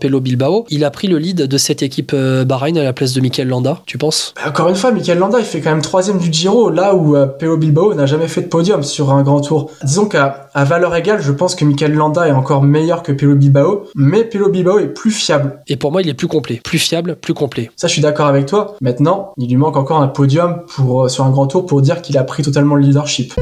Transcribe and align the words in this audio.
Pello 0.00 0.20
Bilbao. 0.20 0.64
Il 0.70 0.84
a 0.84 0.90
pris 0.90 1.06
le 1.06 1.18
lead 1.18 1.42
de 1.42 1.58
cette 1.58 1.82
équipe 1.82 2.12
euh, 2.14 2.44
Bahreïn 2.44 2.76
à 2.78 2.82
la 2.82 2.92
place 2.92 3.12
de 3.12 3.20
Mikel 3.20 3.46
Landa, 3.48 3.80
tu 3.86 3.98
penses? 3.98 4.34
Bah, 4.36 4.48
Encore 4.48 4.68
une 4.68 4.74
fois, 4.74 4.90
Mikel 4.90 5.18
Landa, 5.18 5.38
il 5.38 5.44
fait 5.44 5.60
quand 5.60 5.70
même 5.70 5.82
troisième 5.82 6.18
du 6.18 6.32
Giro, 6.32 6.70
là 6.70 6.94
où 6.94 7.14
euh, 7.14 7.26
Pello 7.26 7.56
Bilbao 7.56 7.94
n'a 7.94 8.06
jamais 8.06 8.26
fait 8.28 8.42
de 8.42 8.48
podium 8.48 8.82
sur 8.82 9.12
un 9.12 9.22
grand 9.22 9.40
tour. 9.40 9.70
Disons 9.84 10.06
qu'à 10.06 10.48
valeur 10.54 10.94
égale, 10.96 11.22
je 11.22 11.30
pense 11.32 11.54
que 11.54 11.64
Mikel 11.64 11.94
Landa 11.94 12.26
est 12.26 12.32
encore 12.32 12.62
meilleur 12.62 13.02
que 13.02 13.12
Pello 13.12 13.34
Bilbao, 13.36 13.84
mais 13.94 14.24
Pello 14.24 14.48
Bilbao 14.48 14.78
est 14.78 14.88
plus 14.88 15.10
fiable. 15.12 15.60
Et 15.68 15.76
pour 15.76 15.92
moi, 15.92 16.02
il 16.02 16.08
est 16.08 16.14
plus 16.14 16.28
complet. 16.28 16.60
Plus 16.64 16.78
fiable, 16.78 17.16
plus 17.16 17.34
complet. 17.34 17.70
Ça, 17.76 17.86
je 17.86 17.92
suis 17.92 18.02
d'accord 18.02 18.26
avec 18.26 18.46
toi. 18.46 18.74
Maintenant, 18.80 19.32
il 19.36 19.48
lui 19.48 19.56
manque 19.56 19.76
encore 19.76 20.00
un 20.00 20.08
podium 20.08 20.62
pour, 20.74 21.04
euh, 21.04 21.08
sur 21.08 21.24
un 21.24 21.30
grand 21.30 21.46
tour 21.46 21.66
pour 21.66 21.82
dire 21.82 22.00
qu'il 22.02 22.16
a 22.18 22.24
pris 22.24 22.42
totalement 22.42 22.74
le 22.74 22.82
leadership. 22.82 23.34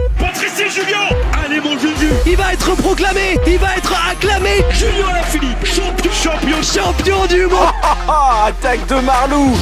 Il 2.30 2.36
va 2.36 2.52
être 2.52 2.74
proclamé 2.76 3.38
Il 3.46 3.58
va 3.58 3.76
être 3.76 3.94
acclamé. 4.10 4.62
Julien 4.70 5.08
Alaphilippe, 5.08 5.64
champion, 5.64 6.12
champion, 6.12 6.62
champion 6.62 7.26
du 7.26 7.46
monde. 7.46 7.72
Attaque 8.46 8.86
de 8.86 8.96
Marlou 8.96 9.56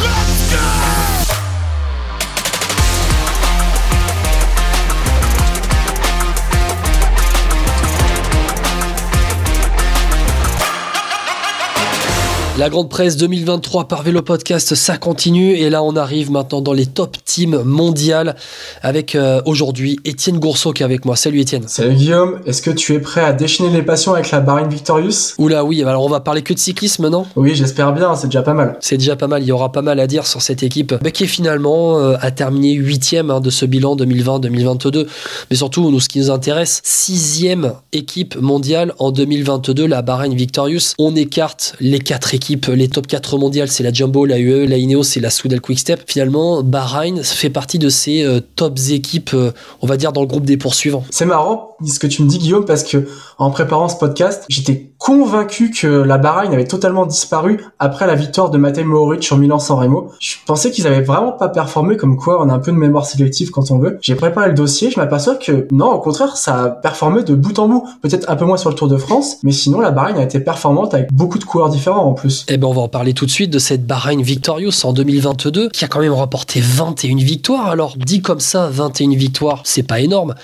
La 12.59 12.71
grande 12.71 12.89
presse 12.89 13.19
2023 13.19 13.87
par 13.87 14.03
Vélo 14.03 14.23
Podcast, 14.23 14.75
ça 14.75 14.97
continue. 14.97 15.53
Et 15.57 15.69
là, 15.69 15.83
on 15.83 15.95
arrive 15.95 16.31
maintenant 16.31 16.63
dans 16.63 16.73
les 16.73 16.87
top 16.87 17.19
teams 17.23 17.63
mondiales 17.65 18.35
avec 18.81 19.15
euh, 19.15 19.43
aujourd'hui 19.45 20.01
Étienne 20.07 20.39
Gourceau 20.39 20.73
qui 20.73 20.83
est 20.83 20.87
avec 20.87 21.05
moi. 21.05 21.17
Salut 21.17 21.41
Étienne. 21.41 21.69
Salut 21.69 21.95
Guillaume. 21.95 22.41
Est-ce 22.47 22.63
que 22.63 22.71
tu 22.71 22.95
es 22.95 22.99
prêt 22.99 23.21
à 23.21 23.35
déchaîner 23.35 23.69
les 23.69 23.83
passions 23.83 24.15
avec 24.15 24.31
la 24.31 24.41
Bahrain 24.41 24.67
Victorious? 24.69 25.35
Oula, 25.37 25.67
oui. 25.67 25.83
Alors, 25.83 26.03
on 26.03 26.09
va 26.09 26.21
parler 26.21 26.41
que 26.41 26.55
de 26.55 26.59
cyclisme, 26.59 27.11
non? 27.11 27.27
Oui, 27.37 27.55
j'espère 27.55 27.93
bien. 27.93 28.15
C'est 28.15 28.29
déjà 28.29 28.41
pas 28.41 28.55
mal. 28.55 28.79
C'est 28.81 28.97
déjà 28.97 29.17
pas 29.17 29.29
mal. 29.29 29.43
Il 29.43 29.49
y 29.49 29.53
aura 29.53 29.71
pas 29.71 29.83
mal 29.83 30.01
à 30.01 30.07
dire 30.07 30.27
sur 30.27 30.41
cette 30.41 30.63
équipe 30.63 30.95
bah, 31.03 31.11
qui 31.11 31.25
est 31.25 31.27
finalement 31.27 31.99
euh, 31.99 32.17
a 32.23 32.31
terminé 32.31 32.73
huitième 32.73 33.31
hein, 33.31 33.41
de 33.41 33.51
ce 33.51 33.67
bilan 33.67 33.97
2020-2022. 33.97 35.07
Mais 35.51 35.57
surtout, 35.57 35.91
nous, 35.91 36.01
ce 36.01 36.09
qui 36.09 36.21
nous 36.21 36.31
intéresse, 36.31 36.81
sixième 36.85 37.75
équipe 37.93 38.35
mondiale 38.41 38.95
en 38.99 39.11
2022, 39.11 39.87
la 39.87 40.01
Bahrain 40.01 40.31
Victorious. 40.31 40.95
On 40.99 41.15
écarte 41.15 41.75
les 41.81 41.99
quatre 41.99 42.33
équipes 42.33 42.46
les 42.69 42.89
top 42.89 43.07
4 43.07 43.39
mondiales, 43.39 43.69
c'est 43.69 43.83
la 43.83 43.93
Jumbo, 43.93 44.27
la 44.27 44.39
UE, 44.39 44.67
la 44.67 44.77
Ineos 44.77 45.03
c'est 45.03 45.21
la 45.21 45.31
Soudal 45.31 45.61
Quickstep. 45.61 46.03
Finalement, 46.07 46.63
Bahreïn 46.63 47.23
fait 47.23 47.51
partie 47.51 47.79
de 47.79 47.89
ces 47.89 48.23
euh, 48.23 48.41
tops 48.57 48.91
équipes, 48.91 49.31
euh, 49.35 49.53
on 49.83 49.87
va 49.87 49.97
dire, 49.97 50.13
dans 50.13 50.21
le 50.21 50.27
groupe 50.27 50.45
des 50.45 50.57
poursuivants. 50.57 51.05
C'est 51.11 51.27
marrant 51.27 51.76
ce 51.85 51.99
que 51.99 52.07
tu 52.07 52.23
me 52.23 52.29
dis, 52.29 52.39
Guillaume, 52.39 52.65
parce 52.65 52.85
que 52.85 53.07
en 53.39 53.51
préparant 53.51 53.89
ce 53.89 53.97
podcast, 53.97 54.45
j'étais 54.49 54.91
convaincu 54.99 55.71
que 55.71 55.87
la 55.87 56.19
Bahreïn 56.19 56.53
avait 56.53 56.67
totalement 56.67 57.07
disparu 57.07 57.63
après 57.79 58.07
la 58.07 58.15
victoire 58.15 58.51
de 58.51 58.59
Matej 58.59 58.85
Mohoric 58.85 59.23
sur 59.23 59.37
Milan-San 59.37 59.79
Remo. 59.79 60.11
Je 60.21 60.37
pensais 60.47 60.71
qu'ils 60.71 60.87
avaient 60.87 61.03
vraiment 61.03 61.33
pas 61.33 61.49
performé, 61.49 61.97
comme 61.97 62.17
quoi 62.17 62.43
on 62.43 62.49
a 62.49 62.55
un 62.55 62.59
peu 62.59 62.73
de 62.73 62.77
mémoire 62.77 63.05
sélective 63.05 63.51
quand 63.51 63.71
on 63.71 63.79
veut. 63.79 63.99
J'ai 64.01 64.15
préparé 64.15 64.49
le 64.49 64.55
dossier, 64.55 64.91
je 64.91 64.99
m'aperçois 64.99 65.35
que 65.35 65.67
non, 65.71 65.93
au 65.93 66.01
contraire, 66.01 66.37
ça 66.37 66.63
a 66.63 66.69
performé 66.71 67.23
de 67.23 67.35
bout 67.35 67.59
en 67.59 67.69
bout. 67.69 67.87
Peut-être 68.01 68.31
un 68.31 68.37
peu 68.37 68.47
moins 68.47 68.57
sur 68.57 68.71
le 68.71 68.75
Tour 68.75 68.89
de 68.89 68.97
France, 68.97 69.37
mais 69.43 69.53
sinon 69.53 69.81
la 69.81 69.91
Bahreïn 69.91 70.17
a 70.17 70.23
été 70.23 70.41
performante 70.41 70.95
avec 70.95 71.13
beaucoup 71.13 71.39
de 71.39 71.45
coureurs 71.45 71.69
différents 71.69 72.05
en 72.05 72.15
plus. 72.15 72.47
Eh 72.49 72.57
ben, 72.57 72.67
on 72.67 72.73
va 72.73 72.83
en 72.83 72.89
parler 72.89 73.13
tout 73.13 73.27
de 73.27 73.31
suite 73.31 73.51
de 73.51 73.59
cette 73.59 73.87
Bahreïn 73.87 74.23
Victorious 74.23 74.85
en 74.85 74.93
2022 74.93 75.69
qui 75.69 75.85
a 75.85 75.89
quand 75.89 76.01
même 76.01 76.13
remporté 76.13 76.61
21 76.61 77.17
victoires. 77.17 77.69
Alors, 77.69 77.97
dit 77.97 78.23
comme 78.23 78.41
ça, 78.41 78.69
21 78.71 79.11
victoires, 79.11 79.61
c'est 79.65 79.83
pas 79.83 80.01
énorme. 80.01 80.35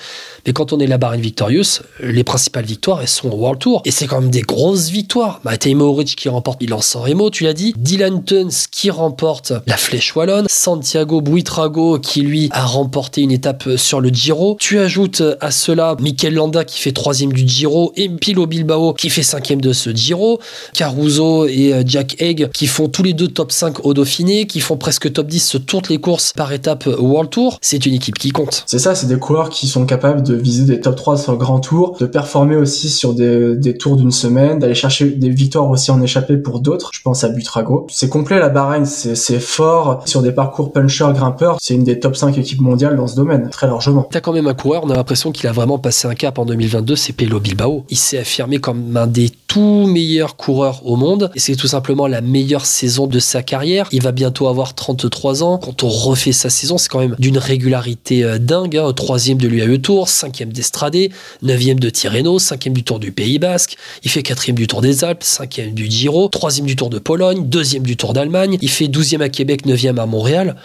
Mais 0.46 0.52
quand 0.52 0.72
on 0.72 0.78
est 0.80 0.86
la 0.86 0.98
Bahreïn 0.98 1.21
Victorious, 1.22 1.80
les 2.00 2.24
principales 2.24 2.64
victoires, 2.64 3.00
elles 3.00 3.08
sont 3.08 3.30
au 3.30 3.36
World 3.36 3.60
Tour. 3.60 3.82
Et 3.84 3.90
c'est 3.90 4.06
quand 4.06 4.20
même 4.20 4.30
des 4.30 4.42
grosses 4.42 4.90
victoires. 4.90 5.40
Matej 5.44 5.74
Mohoric 5.74 6.16
qui 6.16 6.28
remporte 6.28 6.60
Milan-San 6.60 7.02
Remo, 7.02 7.30
tu 7.30 7.44
l'as 7.44 7.54
dit. 7.54 7.74
Dylan 7.76 8.22
Tuns 8.24 8.66
qui 8.70 8.90
remporte 8.90 9.52
la 9.66 9.76
Flèche 9.76 10.14
Wallonne. 10.14 10.46
Santiago 10.48 11.20
Buitrago 11.20 11.98
qui, 11.98 12.22
lui, 12.22 12.48
a 12.52 12.64
remporté 12.64 13.22
une 13.22 13.32
étape 13.32 13.76
sur 13.76 14.00
le 14.00 14.10
Giro. 14.10 14.56
Tu 14.60 14.78
ajoutes 14.78 15.22
à 15.40 15.50
cela 15.50 15.96
Mikel 16.00 16.34
Landa 16.34 16.64
qui 16.64 16.80
fait 16.80 16.92
troisième 16.92 17.32
du 17.32 17.46
Giro 17.46 17.92
et 17.96 18.08
Pilo 18.08 18.46
Bilbao 18.46 18.92
qui 18.92 19.10
fait 19.10 19.22
cinquième 19.22 19.60
de 19.60 19.72
ce 19.72 19.90
Giro. 19.90 20.40
Caruso 20.74 21.46
et 21.46 21.72
euh, 21.72 21.82
Jack 21.86 22.20
Egg 22.20 22.50
qui 22.52 22.66
font 22.66 22.88
tous 22.88 23.02
les 23.02 23.12
deux 23.12 23.28
top 23.28 23.52
5 23.52 23.84
au 23.84 23.94
Dauphiné, 23.94 24.46
qui 24.46 24.60
font 24.60 24.76
presque 24.76 25.12
top 25.12 25.26
10 25.26 25.46
sur 25.46 25.64
toutes 25.64 25.88
les 25.88 25.98
courses 25.98 26.32
par 26.32 26.52
étape 26.52 26.86
World 26.86 27.30
Tour. 27.30 27.58
C'est 27.60 27.86
une 27.86 27.94
équipe 27.94 28.18
qui 28.18 28.30
compte. 28.30 28.64
C'est 28.66 28.78
ça, 28.78 28.94
c'est 28.94 29.06
des 29.06 29.18
coureurs 29.18 29.50
qui 29.50 29.66
sont 29.68 29.86
capables 29.86 30.22
de 30.22 30.34
viser 30.34 30.64
des 30.64 30.80
top 30.80 30.96
3 30.96 31.11
sur 31.16 31.36
grand 31.36 31.60
tour, 31.60 31.96
de 31.98 32.06
performer 32.06 32.56
aussi 32.56 32.88
sur 32.88 33.14
des, 33.14 33.56
des 33.56 33.76
tours 33.76 33.96
d'une 33.96 34.10
semaine, 34.10 34.58
d'aller 34.58 34.74
chercher 34.74 35.06
des 35.06 35.30
victoires 35.30 35.68
aussi 35.70 35.90
en 35.90 36.00
échappée 36.02 36.36
pour 36.36 36.60
d'autres. 36.60 36.90
Je 36.92 37.00
pense 37.02 37.24
à 37.24 37.28
Butrago. 37.28 37.86
C'est 37.90 38.08
complet 38.08 38.38
la 38.38 38.48
Bahreïn, 38.48 38.84
c'est 38.84 39.40
fort 39.40 40.02
sur 40.06 40.22
des 40.22 40.32
parcours 40.32 40.72
puncher 40.72 41.08
grimpeur. 41.14 41.58
C'est 41.60 41.74
une 41.74 41.84
des 41.84 41.98
top 41.98 42.16
5 42.16 42.36
équipes 42.38 42.60
mondiales 42.60 42.96
dans 42.96 43.06
ce 43.06 43.16
domaine, 43.16 43.48
très 43.50 43.66
largement. 43.66 44.08
T'as 44.10 44.20
quand 44.20 44.32
même 44.32 44.46
un 44.46 44.54
coureur, 44.54 44.82
on 44.84 44.90
a 44.90 44.94
l'impression 44.94 45.32
qu'il 45.32 45.48
a 45.48 45.52
vraiment 45.52 45.78
passé 45.78 46.08
un 46.08 46.14
cap 46.14 46.38
en 46.38 46.44
2022, 46.44 46.96
c'est 46.96 47.12
Pelo 47.12 47.40
Bilbao. 47.40 47.84
Il 47.90 47.96
s'est 47.96 48.18
affirmé 48.18 48.58
comme 48.58 48.96
un 48.96 49.06
des 49.06 49.30
tout 49.52 49.86
meilleurs 49.86 50.36
coureurs 50.36 50.80
au 50.86 50.96
monde 50.96 51.30
et 51.34 51.38
c'est 51.38 51.56
tout 51.56 51.66
simplement 51.66 52.06
la 52.06 52.22
meilleure 52.22 52.64
saison 52.64 53.06
de 53.06 53.18
sa 53.18 53.42
carrière. 53.42 53.86
Il 53.92 54.00
va 54.00 54.10
bientôt 54.10 54.48
avoir 54.48 54.72
33 54.72 55.42
ans. 55.42 55.58
Quand 55.58 55.82
on 55.82 55.90
refait 55.90 56.32
sa 56.32 56.48
saison, 56.48 56.78
c'est 56.78 56.88
quand 56.88 57.00
même 57.00 57.16
d'une 57.18 57.36
régularité 57.36 58.24
euh, 58.24 58.38
dingue. 58.38 58.78
Hein. 58.78 58.90
Troisième 58.94 59.36
de 59.36 59.48
l'UAE 59.48 59.76
Tour, 59.76 60.06
5e 60.06 60.52
d'Estradé, 60.52 61.10
9e 61.44 61.74
de 61.74 61.90
Tirreno, 61.90 62.38
5e 62.38 62.72
du 62.72 62.82
Tour 62.82 62.98
du 62.98 63.12
Pays 63.12 63.38
Basque, 63.38 63.76
il 64.02 64.10
fait 64.10 64.22
4e 64.22 64.54
du 64.54 64.66
Tour 64.66 64.80
des 64.80 65.04
Alpes, 65.04 65.22
5e 65.22 65.74
du 65.74 65.84
Giro, 65.84 66.28
3e 66.28 66.62
du 66.62 66.74
Tour 66.74 66.88
de 66.88 66.98
Pologne, 66.98 67.46
2e 67.46 67.82
du 67.82 67.98
Tour 67.98 68.14
d'Allemagne, 68.14 68.56
il 68.62 68.70
fait 68.70 68.86
12e 68.86 69.20
à 69.20 69.28
Québec, 69.28 69.66
9e 69.66 70.00
à 70.00 70.06
Montréal. 70.06 70.56